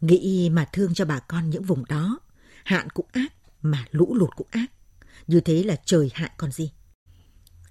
Nghĩ 0.00 0.50
mà 0.50 0.68
thương 0.72 0.94
cho 0.94 1.04
bà 1.04 1.20
con 1.20 1.50
những 1.50 1.62
vùng 1.62 1.84
đó, 1.88 2.18
hạn 2.64 2.90
cũng 2.90 3.06
ác 3.12 3.32
mà 3.64 3.84
lũ 3.90 4.14
lụt 4.14 4.30
cũng 4.36 4.46
ác. 4.50 4.66
Như 5.26 5.40
thế 5.40 5.62
là 5.62 5.76
trời 5.84 6.10
hại 6.14 6.30
còn 6.36 6.52
gì. 6.52 6.72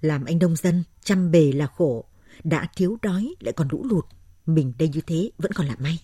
Làm 0.02 0.26
anh 0.26 0.40
nông 0.40 0.56
dân, 0.56 0.84
chăm 1.04 1.32
bề 1.32 1.52
là 1.52 1.68
khổ, 1.68 2.06
đã 2.44 2.68
thiếu 2.76 2.98
đói 3.02 3.36
lại 3.40 3.54
còn 3.54 3.68
lũ 3.72 3.86
lụt, 3.90 4.06
mình 4.46 4.74
đây 4.78 4.90
như 4.90 5.02
thế 5.02 5.32
vẫn 5.38 5.52
còn 5.52 5.68
là 5.68 5.76
may. 5.80 6.00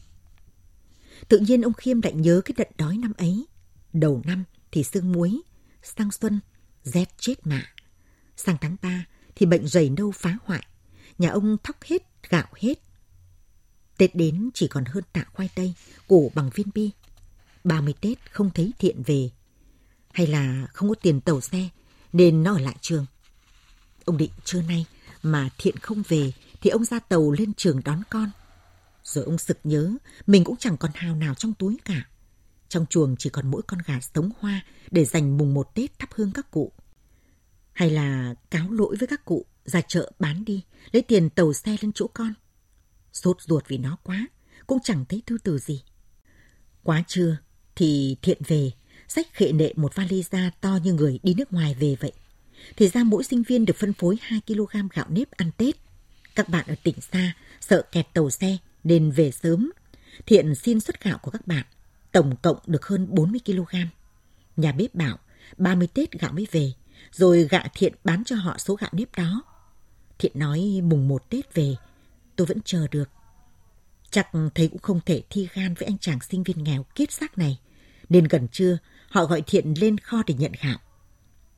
Tự 1.28 1.40
nhiên 1.40 1.62
ông 1.62 1.74
Khiêm 1.74 2.02
lại 2.02 2.14
nhớ 2.14 2.42
cái 2.46 2.54
đợt 2.58 2.78
đói 2.78 2.98
năm 2.98 3.14
ấy. 3.18 3.46
Đầu 3.94 4.22
năm 4.26 4.44
thì 4.72 4.84
sương 4.84 5.12
muối, 5.12 5.42
sang 5.84 6.12
xuân, 6.12 6.40
rét 6.84 7.06
chết 7.18 7.48
mạ. 7.48 7.64
Sang 8.38 8.58
tháng 8.62 8.76
3 8.82 9.06
thì 9.36 9.46
bệnh 9.46 9.68
rầy 9.68 9.90
nâu 9.90 10.12
phá 10.12 10.38
hoại. 10.44 10.68
Nhà 11.18 11.30
ông 11.30 11.58
thóc 11.64 11.76
hết, 11.84 12.04
gạo 12.30 12.48
hết. 12.56 12.74
Tết 13.98 14.16
đến 14.16 14.50
chỉ 14.54 14.68
còn 14.68 14.86
hơn 14.86 15.04
tạ 15.14 15.26
khoai 15.34 15.50
tây, 15.56 15.74
củ 16.08 16.32
bằng 16.36 16.50
viên 16.54 16.68
bi. 16.74 16.92
30 17.64 17.94
Tết 18.02 18.32
không 18.32 18.50
thấy 18.54 18.72
thiện 18.80 19.04
về. 19.06 19.30
Hay 20.14 20.28
là 20.28 20.68
không 20.74 20.90
có 20.90 20.96
tiền 21.02 21.22
tàu 21.22 21.42
xe 21.42 21.70
nên 22.14 22.44
nó 22.44 22.54
ở 22.54 22.60
lại 22.60 22.76
trường. 22.82 23.06
Ông 24.06 24.18
định 24.18 24.32
trưa 24.44 24.62
nay 24.62 24.86
mà 25.24 25.50
thiện 25.58 25.78
không 25.78 26.04
về 26.08 26.32
thì 26.62 26.70
ông 26.70 26.86
ra 26.86 27.00
tàu 27.00 27.32
lên 27.32 27.54
trường 27.54 27.84
đón 27.84 28.02
con. 28.10 28.32
Rồi 29.04 29.24
ông 29.24 29.38
sực 29.38 29.60
nhớ 29.64 29.94
mình 30.28 30.44
cũng 30.44 30.58
chẳng 30.58 30.78
còn 30.78 30.92
hào 30.96 31.16
nào 31.16 31.34
trong 31.34 31.54
túi 31.54 31.78
cả. 31.86 32.08
Trong 32.70 32.86
chuồng 32.86 33.16
chỉ 33.20 33.30
còn 33.30 33.52
mỗi 33.52 33.62
con 33.68 33.80
gà 33.86 34.00
sống 34.16 34.30
hoa 34.40 34.66
để 34.92 35.06
dành 35.06 35.38
mùng 35.38 35.54
một 35.54 35.76
Tết 35.76 36.00
thắp 36.00 36.10
hương 36.16 36.32
các 36.32 36.52
cụ. 36.52 36.72
Hay 37.74 37.90
là 37.90 38.36
cáo 38.52 38.72
lỗi 38.72 38.96
với 39.00 39.08
các 39.08 39.26
cụ, 39.26 39.46
ra 39.66 39.82
chợ 39.82 40.12
bán 40.20 40.46
đi, 40.46 40.64
lấy 40.92 41.02
tiền 41.02 41.30
tàu 41.30 41.54
xe 41.54 41.76
lên 41.82 41.92
chỗ 41.96 42.08
con. 42.14 42.34
Sốt 43.14 43.42
ruột 43.42 43.68
vì 43.68 43.78
nó 43.78 43.98
quá, 44.04 44.28
cũng 44.68 44.80
chẳng 44.84 45.06
thấy 45.06 45.24
thư 45.26 45.38
từ 45.44 45.58
gì. 45.58 45.84
Quá 46.84 47.04
trưa 47.08 47.38
thì 47.76 48.18
thiện 48.22 48.42
về, 48.48 48.72
sách 49.10 49.28
khệ 49.34 49.52
nệ 49.52 49.74
một 49.76 49.96
vali 49.96 50.24
da 50.24 50.52
to 50.62 50.80
như 50.84 50.94
người 50.94 51.20
đi 51.24 51.34
nước 51.34 51.54
ngoài 51.54 51.76
về 51.80 51.96
vậy. 52.00 52.12
Thì 52.76 52.88
ra 52.88 53.04
mỗi 53.04 53.24
sinh 53.24 53.44
viên 53.44 53.66
được 53.66 53.76
phân 53.78 53.94
phối 53.94 54.18
2 54.22 54.42
kg 54.48 54.88
gạo 54.94 55.06
nếp 55.10 55.32
ăn 55.32 55.52
Tết. 55.58 55.76
Các 56.36 56.50
bạn 56.50 56.66
ở 56.68 56.76
tỉnh 56.84 57.02
xa 57.02 57.34
sợ 57.62 57.82
kẹt 57.92 58.08
tàu 58.14 58.30
xe 58.30 58.58
nên 58.84 59.12
về 59.12 59.32
sớm. 59.32 59.72
Thiện 60.26 60.56
xin 60.56 60.80
xuất 60.80 61.04
gạo 61.04 61.18
của 61.18 61.32
các 61.32 61.48
bạn, 61.48 61.66
tổng 62.12 62.36
cộng 62.42 62.58
được 62.66 62.86
hơn 62.86 63.08
40 63.10 63.40
kg. 63.46 63.76
Nhà 64.58 64.72
bếp 64.72 64.96
bảo 64.96 65.18
30 65.58 65.88
Tết 65.94 66.12
gạo 66.12 66.32
mới 66.32 66.48
về, 66.52 66.74
rồi 67.12 67.48
gạ 67.50 67.64
Thiện 67.74 67.94
bán 68.04 68.24
cho 68.24 68.36
họ 68.36 68.58
số 68.58 68.76
gạo 68.76 68.90
nếp 68.94 69.16
đó. 69.18 69.44
Thiện 70.20 70.32
nói 70.36 70.82
mùng 70.84 71.08
1 71.08 71.30
Tết 71.30 71.54
về, 71.54 71.76
tôi 72.36 72.48
vẫn 72.48 72.58
chờ 72.66 72.88
được. 72.92 73.10
Chắc 74.12 74.28
thấy 74.56 74.68
cũng 74.68 74.82
không 74.82 75.00
thể 75.06 75.24
thi 75.30 75.48
gan 75.54 75.74
với 75.74 75.86
anh 75.86 75.98
chàng 75.98 76.20
sinh 76.30 76.44
viên 76.44 76.64
nghèo 76.64 76.84
kiết 76.96 77.12
xác 77.12 77.38
này, 77.38 77.60
nên 78.10 78.24
gần 78.24 78.48
trưa 78.52 78.78
họ 79.10 79.26
gọi 79.26 79.44
Thiện 79.48 79.74
lên 79.78 79.98
kho 79.98 80.24
để 80.28 80.34
nhận 80.34 80.52
gạo. 80.62 80.78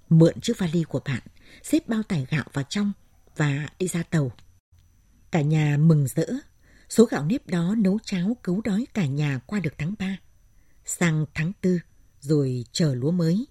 Mượn 0.10 0.42
chiếc 0.42 0.58
vali 0.58 0.84
của 0.84 1.02
bạn, 1.06 1.22
xếp 1.64 1.88
bao 1.88 2.04
tải 2.04 2.26
gạo 2.30 2.46
vào 2.54 2.66
trong 2.70 2.92
và 3.38 3.68
đi 3.80 3.88
ra 3.88 4.04
tàu. 4.04 4.32
Cả 5.32 5.42
nhà 5.42 5.78
mừng 5.80 6.08
rỡ, 6.08 6.26
số 6.90 7.06
gạo 7.06 7.26
nếp 7.26 7.48
đó 7.48 7.76
nấu 7.78 8.00
cháo 8.04 8.38
cứu 8.44 8.62
đói 8.62 8.88
cả 8.94 9.06
nhà 9.06 9.40
qua 9.46 9.60
được 9.60 9.74
tháng 9.78 9.94
3. 10.00 10.18
Sang 10.86 11.26
tháng 11.34 11.52
4, 11.64 11.80
rồi 12.20 12.66
chờ 12.72 12.96
lúa 12.96 13.12
mới. 13.12 13.48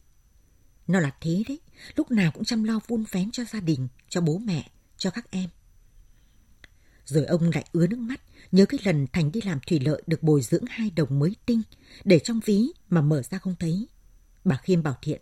Nó 0.86 1.00
là 1.00 1.10
thế 1.20 1.42
đấy, 1.48 1.60
lúc 1.96 2.10
nào 2.10 2.30
cũng 2.32 2.44
chăm 2.44 2.64
lo 2.64 2.80
vun 2.88 3.04
vén 3.10 3.30
cho 3.30 3.44
gia 3.44 3.60
đình, 3.60 3.88
cho 4.08 4.20
bố 4.20 4.38
mẹ, 4.38 4.70
cho 4.96 5.10
các 5.10 5.30
em. 5.30 5.50
Rồi 7.04 7.24
ông 7.24 7.50
lại 7.54 7.64
ứa 7.72 7.86
nước 7.86 7.98
mắt, 7.98 8.20
nhớ 8.52 8.66
cái 8.66 8.80
lần 8.84 9.06
Thành 9.12 9.32
đi 9.32 9.40
làm 9.44 9.60
thủy 9.66 9.80
lợi 9.80 10.02
được 10.06 10.22
bồi 10.22 10.42
dưỡng 10.42 10.64
hai 10.68 10.90
đồng 10.90 11.18
mới 11.18 11.36
tinh, 11.46 11.62
để 12.04 12.18
trong 12.18 12.40
ví 12.44 12.66
mà 12.88 13.00
mở 13.00 13.22
ra 13.22 13.38
không 13.38 13.54
thấy. 13.58 13.88
Bà 14.44 14.56
Khiêm 14.56 14.82
bảo 14.82 14.96
Thiện. 15.02 15.20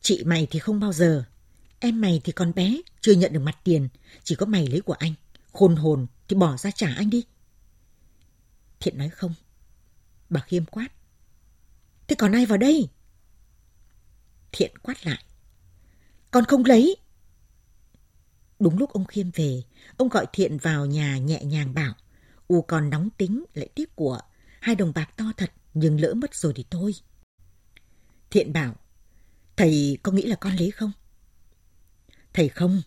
Chị 0.00 0.24
mày 0.24 0.46
thì 0.50 0.58
không 0.58 0.80
bao 0.80 0.92
giờ. 0.92 1.24
Em 1.80 2.00
mày 2.00 2.20
thì 2.24 2.32
còn 2.32 2.54
bé, 2.54 2.80
chưa 3.00 3.12
nhận 3.12 3.32
được 3.32 3.40
mặt 3.40 3.58
tiền, 3.64 3.88
chỉ 4.24 4.34
có 4.34 4.46
mày 4.46 4.66
lấy 4.66 4.80
của 4.80 4.92
anh. 4.92 5.14
Khôn 5.52 5.76
hồn 5.76 6.06
thì 6.28 6.36
bỏ 6.36 6.56
ra 6.56 6.70
trả 6.70 6.94
anh 6.94 7.10
đi. 7.10 7.24
Thiện 8.80 8.98
nói 8.98 9.08
không. 9.08 9.34
Bà 10.30 10.40
Khiêm 10.40 10.64
quát. 10.64 10.88
Thế 12.08 12.16
còn 12.18 12.32
ai 12.32 12.46
vào 12.46 12.58
đây? 12.58 12.88
Thiện 14.52 14.78
quát 14.78 15.06
lại. 15.06 15.24
Con 16.30 16.44
không 16.44 16.64
lấy. 16.64 16.96
Đúng 18.58 18.78
lúc 18.78 18.92
ông 18.92 19.04
Khiêm 19.04 19.30
về, 19.30 19.62
ông 19.96 20.08
gọi 20.08 20.26
Thiện 20.32 20.58
vào 20.58 20.86
nhà 20.86 21.18
nhẹ 21.18 21.44
nhàng 21.44 21.74
bảo. 21.74 21.94
U 22.48 22.62
còn 22.62 22.90
nóng 22.90 23.10
tính 23.10 23.44
lại 23.54 23.68
tiếc 23.74 23.96
của. 23.96 24.20
Hai 24.60 24.74
đồng 24.74 24.92
bạc 24.94 25.16
to 25.16 25.24
thật, 25.36 25.52
nhưng 25.74 26.00
lỡ 26.00 26.14
mất 26.14 26.34
rồi 26.34 26.52
thì 26.56 26.64
thôi. 26.70 26.94
Thiện 28.30 28.52
bảo, 28.52 28.76
thầy 29.56 29.98
có 30.02 30.12
nghĩ 30.12 30.22
là 30.22 30.36
con 30.36 30.56
lấy 30.56 30.70
không? 30.70 30.92
Thầy 32.32 32.48
không. 32.48 32.82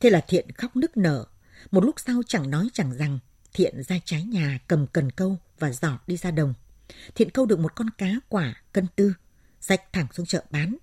Thế 0.00 0.10
là 0.10 0.20
Thiện 0.28 0.52
khóc 0.52 0.76
nức 0.76 0.96
nở. 0.96 1.24
Một 1.70 1.84
lúc 1.84 1.94
sau 2.00 2.22
chẳng 2.26 2.50
nói 2.50 2.68
chẳng 2.72 2.94
rằng, 2.94 3.18
Thiện 3.52 3.82
ra 3.82 3.98
trái 4.04 4.22
nhà 4.24 4.58
cầm 4.68 4.86
cần 4.86 5.10
câu 5.10 5.38
và 5.58 5.72
giỏ 5.72 5.98
đi 6.06 6.16
ra 6.16 6.30
đồng. 6.30 6.54
Thiện 7.14 7.30
câu 7.30 7.46
được 7.46 7.58
một 7.58 7.74
con 7.74 7.90
cá 7.90 8.10
quả 8.28 8.62
cân 8.72 8.86
tư, 8.96 9.12
rạch 9.60 9.92
thẳng 9.92 10.06
xuống 10.12 10.26
chợ 10.26 10.44
bán. 10.50 10.76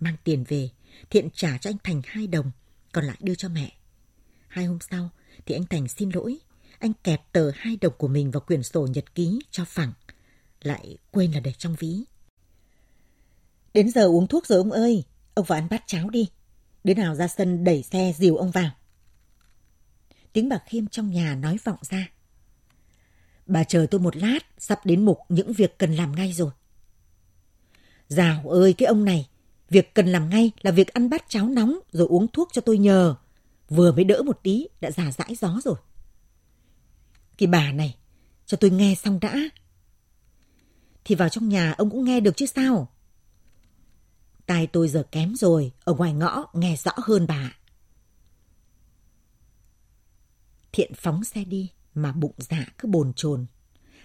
Mang 0.00 0.16
tiền 0.24 0.44
về, 0.48 0.70
Thiện 1.10 1.28
trả 1.34 1.58
cho 1.58 1.70
anh 1.70 1.76
Thành 1.84 2.02
hai 2.04 2.26
đồng, 2.26 2.50
còn 2.98 3.06
lại 3.06 3.16
đưa 3.20 3.34
cho 3.34 3.48
mẹ. 3.48 3.72
Hai 4.48 4.64
hôm 4.64 4.78
sau 4.90 5.10
thì 5.46 5.54
anh 5.54 5.64
Thành 5.64 5.88
xin 5.88 6.10
lỗi. 6.14 6.38
Anh 6.78 6.92
kẹp 7.04 7.32
tờ 7.32 7.50
hai 7.54 7.76
đồng 7.80 7.92
của 7.98 8.08
mình 8.08 8.30
vào 8.30 8.40
quyển 8.40 8.62
sổ 8.62 8.86
nhật 8.86 9.14
ký 9.14 9.38
cho 9.50 9.64
phẳng. 9.64 9.92
Lại 10.62 10.98
quên 11.10 11.32
là 11.32 11.40
để 11.40 11.52
trong 11.58 11.76
ví. 11.78 12.04
Đến 13.74 13.90
giờ 13.90 14.06
uống 14.06 14.26
thuốc 14.26 14.46
rồi 14.46 14.58
ông 14.58 14.72
ơi. 14.72 15.04
Ông 15.34 15.44
vào 15.44 15.58
ăn 15.58 15.68
bát 15.70 15.82
cháo 15.86 16.10
đi. 16.10 16.28
Đứa 16.84 16.94
nào 16.94 17.14
ra 17.14 17.28
sân 17.28 17.64
đẩy 17.64 17.82
xe 17.82 18.12
dìu 18.18 18.36
ông 18.36 18.50
vào. 18.50 18.70
Tiếng 20.32 20.48
bà 20.48 20.58
Khiêm 20.66 20.86
trong 20.86 21.10
nhà 21.10 21.34
nói 21.34 21.56
vọng 21.64 21.80
ra. 21.82 22.08
Bà 23.46 23.64
chờ 23.64 23.86
tôi 23.90 24.00
một 24.00 24.16
lát, 24.16 24.38
sắp 24.58 24.86
đến 24.86 25.04
mục 25.04 25.18
những 25.28 25.52
việc 25.52 25.78
cần 25.78 25.94
làm 25.94 26.16
ngay 26.16 26.32
rồi. 26.32 26.50
Dào 28.08 28.48
ơi, 28.48 28.74
cái 28.78 28.86
ông 28.86 29.04
này, 29.04 29.28
việc 29.68 29.94
cần 29.94 30.06
làm 30.06 30.30
ngay 30.30 30.50
là 30.62 30.70
việc 30.70 30.88
ăn 30.88 31.10
bát 31.10 31.24
cháo 31.28 31.48
nóng 31.48 31.78
rồi 31.92 32.06
uống 32.06 32.28
thuốc 32.28 32.48
cho 32.52 32.60
tôi 32.60 32.78
nhờ. 32.78 33.14
Vừa 33.68 33.92
mới 33.92 34.04
đỡ 34.04 34.22
một 34.22 34.40
tí, 34.42 34.68
đã 34.80 34.90
già 34.90 35.12
dãi 35.12 35.34
gió 35.34 35.60
rồi. 35.64 35.76
Cái 37.38 37.46
bà 37.46 37.72
này, 37.72 37.96
cho 38.46 38.56
tôi 38.56 38.70
nghe 38.70 38.94
xong 38.94 39.20
đã. 39.20 39.36
Thì 41.04 41.14
vào 41.14 41.28
trong 41.28 41.48
nhà 41.48 41.72
ông 41.72 41.90
cũng 41.90 42.04
nghe 42.04 42.20
được 42.20 42.36
chứ 42.36 42.46
sao? 42.46 42.92
Tai 44.46 44.66
tôi 44.66 44.88
giờ 44.88 45.02
kém 45.12 45.36
rồi, 45.36 45.72
ở 45.84 45.94
ngoài 45.94 46.12
ngõ 46.12 46.44
nghe 46.52 46.76
rõ 46.76 46.92
hơn 46.96 47.26
bà. 47.26 47.56
Thiện 50.72 50.94
phóng 50.94 51.24
xe 51.24 51.44
đi 51.44 51.70
mà 51.94 52.12
bụng 52.12 52.34
dạ 52.38 52.66
cứ 52.78 52.88
bồn 52.88 53.12
chồn. 53.16 53.46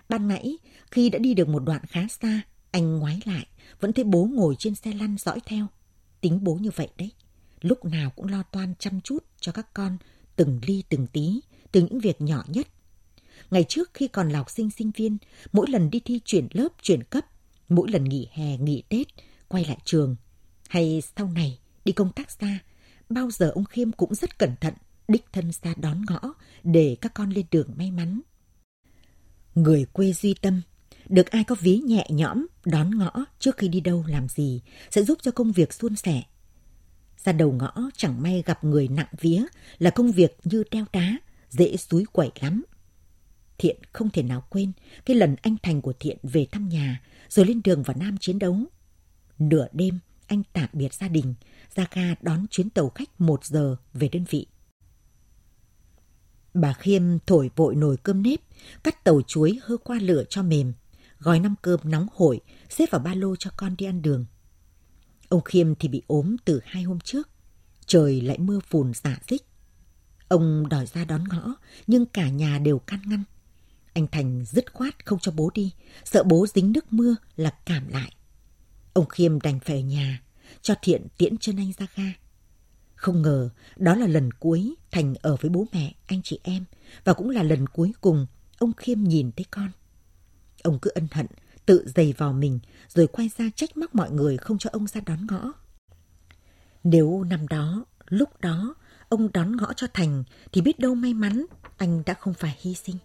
Ban 0.10 0.28
nãy, 0.28 0.58
khi 0.92 1.10
đã 1.10 1.20
đi 1.20 1.34
được 1.34 1.48
một 1.48 1.60
đoạn 1.60 1.82
khá 1.86 2.08
xa, 2.08 2.42
anh 2.74 3.00
ngoái 3.00 3.20
lại, 3.26 3.48
vẫn 3.80 3.94
thấy 3.94 4.04
bố 4.04 4.26
ngồi 4.26 4.56
trên 4.60 4.76
xe 4.76 4.94
lăn 4.94 5.16
dõi 5.20 5.40
theo. 5.46 5.68
Tính 6.22 6.40
bố 6.44 6.56
như 6.56 6.70
vậy 6.76 6.90
đấy, 6.98 7.12
lúc 7.62 7.86
nào 7.86 8.10
cũng 8.10 8.28
lo 8.28 8.44
toan 8.44 8.74
chăm 8.80 9.02
chút 9.02 9.24
cho 9.40 9.52
các 9.52 9.74
con, 9.74 9.98
từng 10.36 10.60
ly 10.68 10.84
từng 10.90 11.08
tí, 11.08 11.40
từ 11.72 11.82
những 11.82 12.00
việc 12.00 12.22
nhỏ 12.22 12.44
nhất. 12.48 12.68
Ngày 13.52 13.66
trước 13.70 13.92
khi 13.94 14.08
còn 14.08 14.30
là 14.30 14.40
học 14.40 14.50
sinh 14.50 14.70
sinh 14.70 14.92
viên, 14.92 15.18
mỗi 15.52 15.70
lần 15.70 15.90
đi 15.90 16.00
thi 16.00 16.20
chuyển 16.26 16.48
lớp, 16.52 16.68
chuyển 16.82 17.04
cấp, 17.04 17.26
mỗi 17.70 17.92
lần 17.92 18.04
nghỉ 18.04 18.28
hè, 18.32 18.58
nghỉ 18.58 18.84
Tết, 18.90 19.08
quay 19.48 19.66
lại 19.66 19.78
trường, 19.86 20.16
hay 20.70 21.02
sau 21.18 21.28
này 21.28 21.60
đi 21.86 21.92
công 21.92 22.12
tác 22.12 22.32
xa, 22.32 22.60
bao 23.10 23.32
giờ 23.32 23.50
ông 23.50 23.66
Khiêm 23.66 23.92
cũng 23.92 24.16
rất 24.16 24.40
cẩn 24.40 24.56
thận, 24.62 24.74
đích 25.08 25.26
thân 25.32 25.52
ra 25.64 25.74
đón 25.78 26.02
ngõ 26.10 26.34
để 26.64 26.98
các 27.02 27.14
con 27.14 27.30
lên 27.30 27.46
đường 27.52 27.70
may 27.76 27.92
mắn. 27.92 28.22
Người 29.56 29.86
quê 29.94 30.14
duy 30.14 30.34
tâm, 30.42 30.62
được 31.10 31.32
ai 31.32 31.44
có 31.44 31.56
ví 31.60 31.78
nhẹ 31.78 32.08
nhõm, 32.10 32.48
đón 32.66 32.98
ngõ 32.98 33.12
trước 33.40 33.58
khi 33.58 33.68
đi 33.68 33.80
đâu 33.80 34.06
làm 34.08 34.28
gì 34.30 34.62
sẽ 34.92 35.04
giúp 35.04 35.18
cho 35.22 35.32
công 35.32 35.52
việc 35.52 35.74
suôn 35.74 35.96
sẻ. 35.96 36.24
Ra 37.24 37.32
đầu 37.32 37.52
ngõ 37.52 37.74
chẳng 37.98 38.22
may 38.22 38.44
gặp 38.46 38.64
người 38.64 38.88
nặng 38.88 39.14
vía 39.20 39.44
là 39.80 39.90
công 39.90 40.12
việc 40.12 40.38
như 40.44 40.64
đeo 40.72 40.86
đá, 40.94 41.18
dễ 41.50 41.78
suối 41.78 42.06
quẩy 42.12 42.32
lắm. 42.42 42.64
Thiện 43.58 43.78
không 43.94 44.10
thể 44.10 44.24
nào 44.24 44.44
quên 44.50 44.72
cái 45.06 45.16
lần 45.16 45.36
anh 45.42 45.56
Thành 45.64 45.82
của 45.82 45.94
Thiện 46.00 46.18
về 46.24 46.46
thăm 46.52 46.70
nhà 46.70 47.02
rồi 47.30 47.46
lên 47.46 47.62
đường 47.64 47.84
vào 47.84 47.98
Nam 47.98 48.18
chiến 48.20 48.40
đấu. 48.40 48.58
Nửa 49.40 49.68
đêm, 49.74 50.00
anh 50.28 50.44
tạm 50.54 50.70
biệt 50.74 50.94
gia 50.94 51.08
đình, 51.08 51.34
ra 51.76 51.88
ga 51.94 52.16
đón 52.22 52.46
chuyến 52.48 52.70
tàu 52.70 52.90
khách 52.90 53.22
một 53.22 53.46
giờ 53.46 53.76
về 53.94 54.10
đơn 54.12 54.26
vị. 54.30 54.48
Bà 56.54 56.74
Khiêm 56.74 57.02
thổi 57.26 57.50
vội 57.56 57.76
nồi 57.76 57.98
cơm 57.98 58.24
nếp, 58.24 58.40
cắt 58.84 59.04
tàu 59.04 59.22
chuối 59.28 59.60
hơ 59.64 59.78
qua 59.78 60.00
lửa 60.02 60.24
cho 60.30 60.44
mềm, 60.44 60.74
gói 61.24 61.40
năm 61.40 61.56
cơm 61.62 61.80
nóng 61.84 62.08
hổi, 62.14 62.42
xếp 62.70 62.86
vào 62.92 63.02
ba 63.02 63.14
lô 63.14 63.36
cho 63.36 63.50
con 63.58 63.76
đi 63.78 63.86
ăn 63.86 64.02
đường. 64.02 64.26
Ông 65.30 65.42
Khiêm 65.42 65.76
thì 65.76 65.88
bị 65.88 66.02
ốm 66.08 66.36
từ 66.46 66.60
hai 66.66 66.84
hôm 66.84 67.00
trước. 67.00 67.30
Trời 67.86 68.22
lại 68.22 68.38
mưa 68.38 68.60
phùn 68.60 68.94
xả 68.94 69.18
dích. 69.28 69.42
Ông 70.28 70.70
đòi 70.70 70.86
ra 70.86 71.06
đón 71.06 71.24
ngõ, 71.30 71.56
nhưng 71.88 72.06
cả 72.06 72.30
nhà 72.30 72.60
đều 72.60 72.80
can 72.80 73.00
ngăn. 73.06 73.24
Anh 73.94 74.08
Thành 74.08 74.46
dứt 74.46 74.74
khoát 74.74 75.06
không 75.06 75.20
cho 75.20 75.32
bố 75.32 75.52
đi, 75.54 75.74
sợ 76.06 76.24
bố 76.24 76.46
dính 76.54 76.72
nước 76.72 76.94
mưa 76.94 77.16
là 77.36 77.54
cảm 77.66 77.88
lại. 77.88 78.16
Ông 78.94 79.06
Khiêm 79.06 79.42
đành 79.42 79.60
phải 79.60 79.76
ở 79.76 79.82
nhà, 79.82 80.22
cho 80.62 80.76
Thiện 80.82 81.08
tiễn 81.18 81.38
chân 81.38 81.58
anh 81.58 81.72
ra 81.78 81.88
ga. 81.96 82.14
Không 82.96 83.22
ngờ 83.22 83.50
đó 83.76 83.96
là 83.96 84.08
lần 84.08 84.32
cuối 84.32 84.76
Thành 84.92 85.14
ở 85.22 85.36
với 85.42 85.50
bố 85.50 85.68
mẹ, 85.74 85.96
anh 86.08 86.22
chị 86.24 86.40
em 86.44 86.66
và 87.04 87.14
cũng 87.14 87.30
là 87.30 87.44
lần 87.44 87.68
cuối 87.68 87.92
cùng 88.02 88.28
ông 88.58 88.74
Khiêm 88.74 89.04
nhìn 89.04 89.32
thấy 89.32 89.46
con. 89.52 89.72
Ông 90.64 90.80
cứ 90.82 90.90
ân 90.90 91.08
hận, 91.12 91.26
tự 91.66 91.88
dày 91.96 92.14
vào 92.18 92.34
mình 92.34 92.60
rồi 92.88 93.08
quay 93.08 93.30
ra 93.38 93.46
trách 93.56 93.78
móc 93.78 93.96
mọi 93.96 94.12
người 94.12 94.38
không 94.38 94.58
cho 94.58 94.70
ông 94.74 94.88
ra 94.88 95.02
đón 95.06 95.28
ngõ. 95.28 95.54
Nếu 96.84 97.24
năm 97.24 97.48
đó, 97.48 97.86
lúc 98.10 98.42
đó, 98.42 98.76
ông 99.10 99.30
đón 99.34 99.58
ngõ 99.58 99.74
cho 99.74 99.88
Thành 99.94 100.24
thì 100.52 100.62
biết 100.62 100.80
đâu 100.80 100.96
may 100.96 101.14
mắn 101.14 101.46
anh 101.78 102.04
đã 102.06 102.14
không 102.14 102.34
phải 102.34 102.58
hy 102.62 102.74
sinh. 102.74 102.96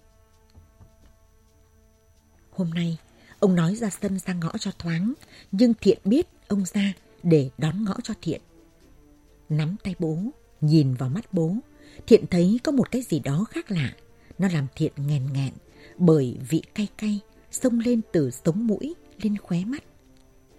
Hôm 2.50 2.70
nay, 2.70 2.98
ông 3.38 3.54
nói 3.54 3.74
ra 3.74 3.90
sân 3.90 4.18
ra 4.18 4.34
ngõ 4.34 4.58
cho 4.58 4.70
thoáng, 4.78 5.14
nhưng 5.52 5.74
Thiện 5.74 5.98
biết 6.04 6.28
ông 6.48 6.64
ra 6.64 6.92
để 7.22 7.50
đón 7.58 7.84
ngõ 7.84 7.94
cho 8.02 8.14
Thiện. 8.22 8.40
Nắm 9.48 9.76
tay 9.82 9.94
bố, 9.98 10.18
nhìn 10.60 10.94
vào 10.94 11.08
mắt 11.08 11.32
bố, 11.32 11.56
Thiện 12.06 12.26
thấy 12.26 12.60
có 12.64 12.72
một 12.72 12.90
cái 12.90 13.02
gì 13.02 13.20
đó 13.20 13.44
khác 13.50 13.70
lạ. 13.70 13.92
Nó 14.38 14.48
làm 14.48 14.66
Thiện 14.74 14.92
nghèn 14.96 15.32
nghẹn 15.32 15.52
bởi 15.98 16.38
vị 16.48 16.62
cay 16.74 16.88
cay 16.96 17.20
xông 17.50 17.78
lên 17.78 18.00
từ 18.12 18.30
sống 18.30 18.66
mũi 18.66 18.94
lên 19.22 19.38
khóe 19.38 19.64
mắt. 19.64 19.84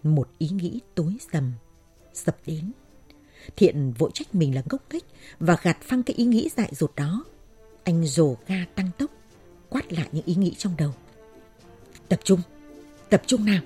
Một 0.04 0.30
ý 0.38 0.50
nghĩ 0.50 0.80
tối 0.96 1.18
sầm, 1.32 1.52
sập 2.14 2.38
đến. 2.46 2.72
Thiện 3.56 3.94
vội 3.98 4.12
trách 4.14 4.36
mình 4.36 4.56
là 4.56 4.64
ngốc 4.72 4.82
nghếch 4.92 5.06
và 5.40 5.58
gạt 5.62 5.78
phăng 5.82 6.04
cái 6.04 6.16
ý 6.16 6.26
nghĩ 6.26 6.50
dại 6.58 6.70
dột 6.72 6.96
đó. 6.96 7.26
Anh 7.84 8.06
rồ 8.06 8.36
ga 8.48 8.66
tăng 8.76 8.90
tốc, 8.98 9.12
quát 9.70 9.94
lại 9.94 10.10
những 10.12 10.26
ý 10.26 10.36
nghĩ 10.36 10.56
trong 10.58 10.74
đầu. 10.78 10.94
Tập 12.10 12.20
trung, 12.24 12.40
tập 13.10 13.22
trung 13.26 13.46
nào. 13.46 13.62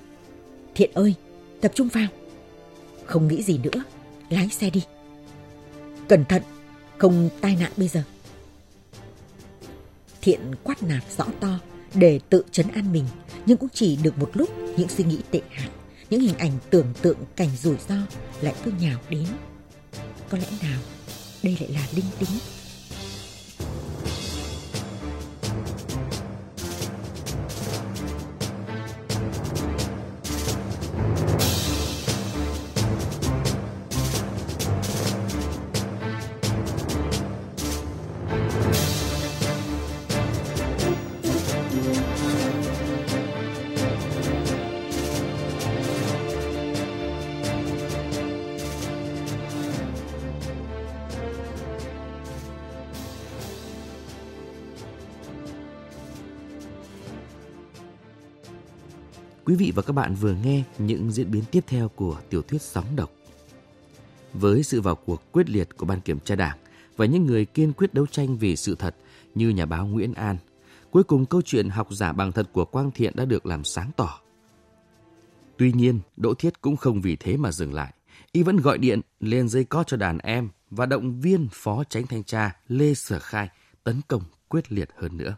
Thiện 0.76 0.92
ơi, 0.94 1.16
tập 1.62 1.72
trung 1.76 1.88
vào. 1.88 2.08
Không 3.06 3.28
nghĩ 3.28 3.44
gì 3.44 3.58
nữa, 3.58 3.84
lái 4.30 4.50
xe 4.50 4.70
đi. 4.70 4.84
Cẩn 6.08 6.26
thận, 6.26 6.42
không 6.98 7.30
tai 7.42 7.56
nạn 7.56 7.72
bây 7.78 7.88
giờ. 7.88 8.04
Thiện 10.22 10.40
quát 10.64 10.84
nạt 10.84 11.04
rõ 11.18 11.26
to 11.40 11.60
để 11.96 12.20
tự 12.30 12.44
chấn 12.52 12.68
an 12.68 12.92
mình, 12.92 13.06
nhưng 13.46 13.58
cũng 13.58 13.70
chỉ 13.74 13.96
được 13.96 14.18
một 14.18 14.30
lúc 14.34 14.50
những 14.78 14.90
suy 14.90 15.04
nghĩ 15.04 15.20
tệ 15.32 15.42
hại, 15.50 15.70
những 16.10 16.22
hình 16.22 16.38
ảnh 16.38 16.52
tưởng 16.70 16.94
tượng 17.02 17.18
cảnh 17.36 17.50
rủi 17.62 17.76
ro 17.90 17.96
lại 18.42 18.54
cứ 18.66 18.72
nhào 18.80 19.00
đến. 19.10 19.26
Có 20.30 20.38
lẽ 20.38 20.48
nào 20.62 20.80
đây 21.44 21.58
lại 21.60 21.70
là 21.70 21.88
linh 21.96 22.06
tính 22.20 22.30
Quý 59.54 59.58
vị 59.58 59.72
và 59.76 59.82
các 59.82 59.94
bạn 59.94 60.16
vừa 60.16 60.36
nghe 60.44 60.64
những 60.78 61.12
diễn 61.12 61.32
biến 61.32 61.44
tiếp 61.52 61.64
theo 61.68 61.90
của 61.90 62.18
tiểu 62.30 62.42
thuyết 62.42 62.62
Sóng 62.62 62.96
Độc. 62.96 63.12
Với 64.34 64.64
sự 64.64 64.82
vào 64.82 64.96
cuộc 64.96 65.32
quyết 65.32 65.50
liệt 65.50 65.78
của 65.78 65.86
Ban 65.86 66.02
Kiểm 66.02 66.20
tra 66.20 66.36
Đảng 66.36 66.58
và 66.96 67.06
những 67.06 67.26
người 67.26 67.46
kiên 67.46 67.74
quyết 67.74 67.94
đấu 67.94 68.06
tranh 68.08 68.38
vì 68.38 68.56
sự 68.56 68.76
thật 68.76 68.96
như 69.36 69.50
nhà 69.50 69.66
báo 69.66 69.88
Nguyễn 69.88 70.14
An, 70.14 70.38
cuối 70.92 71.04
cùng 71.04 71.26
câu 71.26 71.42
chuyện 71.42 71.70
học 71.70 71.88
giả 71.92 72.12
bằng 72.12 72.32
thật 72.32 72.50
của 72.54 72.66
Quang 72.66 72.92
Thiện 72.92 73.16
đã 73.16 73.26
được 73.26 73.46
làm 73.46 73.64
sáng 73.64 73.92
tỏ. 73.96 74.20
Tuy 75.58 75.72
nhiên, 75.72 76.00
Đỗ 76.18 76.34
Thiết 76.34 76.62
cũng 76.62 76.78
không 76.78 77.02
vì 77.02 77.16
thế 77.16 77.38
mà 77.38 77.52
dừng 77.52 77.74
lại. 77.74 77.94
Y 78.32 78.44
vẫn 78.44 78.58
gọi 78.58 78.78
điện 78.78 79.02
lên 79.20 79.50
dây 79.50 79.64
có 79.64 79.84
cho 79.88 79.98
đàn 79.98 80.18
em 80.18 80.50
và 80.70 80.86
động 80.86 81.22
viên 81.22 81.48
Phó 81.52 81.84
Tránh 81.90 82.08
Thanh 82.08 82.24
tra 82.24 82.56
Lê 82.68 82.94
Sở 82.94 83.20
Khai 83.20 83.50
tấn 83.84 84.02
công 84.08 84.24
quyết 84.48 84.72
liệt 84.72 84.90
hơn 84.98 85.18
nữa. 85.18 85.36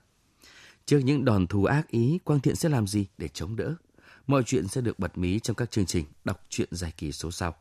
Trước 0.85 0.99
những 0.99 1.25
đòn 1.25 1.47
thù 1.47 1.65
ác 1.65 1.87
ý, 1.87 2.19
Quang 2.23 2.39
Thiện 2.39 2.55
sẽ 2.55 2.69
làm 2.69 2.87
gì 2.87 3.05
để 3.17 3.27
chống 3.27 3.55
đỡ? 3.55 3.75
Mọi 4.27 4.43
chuyện 4.43 4.67
sẽ 4.67 4.81
được 4.81 4.99
bật 4.99 5.17
mí 5.17 5.39
trong 5.39 5.55
các 5.55 5.71
chương 5.71 5.85
trình 5.85 6.05
đọc 6.23 6.41
truyện 6.49 6.67
dài 6.71 6.93
kỳ 6.97 7.11
số 7.11 7.31
sau. 7.31 7.55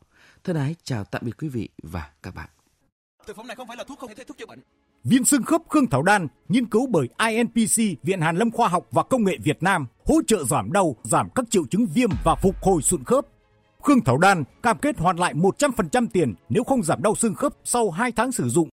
Thân 0.44 0.57
ái 0.57 0.74
chào 0.83 1.05
tạm 1.05 1.22
biệt 1.24 1.33
quý 1.38 1.48
vị 1.48 1.68
và 1.83 2.11
các 2.22 2.35
bạn. 2.35 2.48
Thực 3.27 3.37
phẩm 3.37 3.46
này 3.46 3.57
không 3.57 3.68
phải 3.68 3.77
là 3.77 3.85
thuốc 3.85 3.98
không 3.98 4.11
thể 4.16 4.24
thuốc 4.24 4.38
chữa 4.38 4.46
bệnh. 4.46 4.59
Viên 5.05 5.24
xương 5.24 5.42
khớp 5.42 5.62
Khương 5.68 5.87
Thảo 5.90 6.03
Đan, 6.03 6.29
nghiên 6.48 6.66
cứu 6.66 6.87
bởi 6.87 7.09
INPC, 7.29 8.03
Viện 8.03 8.20
Hàn 8.20 8.37
Lâm 8.37 8.50
Khoa 8.50 8.68
học 8.68 8.87
và 8.90 9.03
Công 9.03 9.24
nghệ 9.24 9.37
Việt 9.42 9.62
Nam, 9.62 9.87
hỗ 10.07 10.22
trợ 10.27 10.44
giảm 10.44 10.72
đau, 10.72 10.96
giảm 11.03 11.29
các 11.35 11.44
triệu 11.50 11.66
chứng 11.66 11.87
viêm 11.87 12.11
và 12.24 12.35
phục 12.35 12.57
hồi 12.62 12.83
sụn 12.83 13.05
khớp. 13.05 13.27
Khương 13.83 14.05
Thảo 14.05 14.18
Đan 14.18 14.44
cam 14.62 14.79
kết 14.79 14.98
hoàn 14.98 15.16
lại 15.16 15.35
100% 15.35 16.07
tiền 16.12 16.35
nếu 16.48 16.64
không 16.64 16.83
giảm 16.83 17.03
đau 17.03 17.14
xương 17.14 17.35
khớp 17.35 17.53
sau 17.64 17.90
2 17.90 18.12
tháng 18.12 18.33
sử 18.33 18.48
dụng 18.48 18.68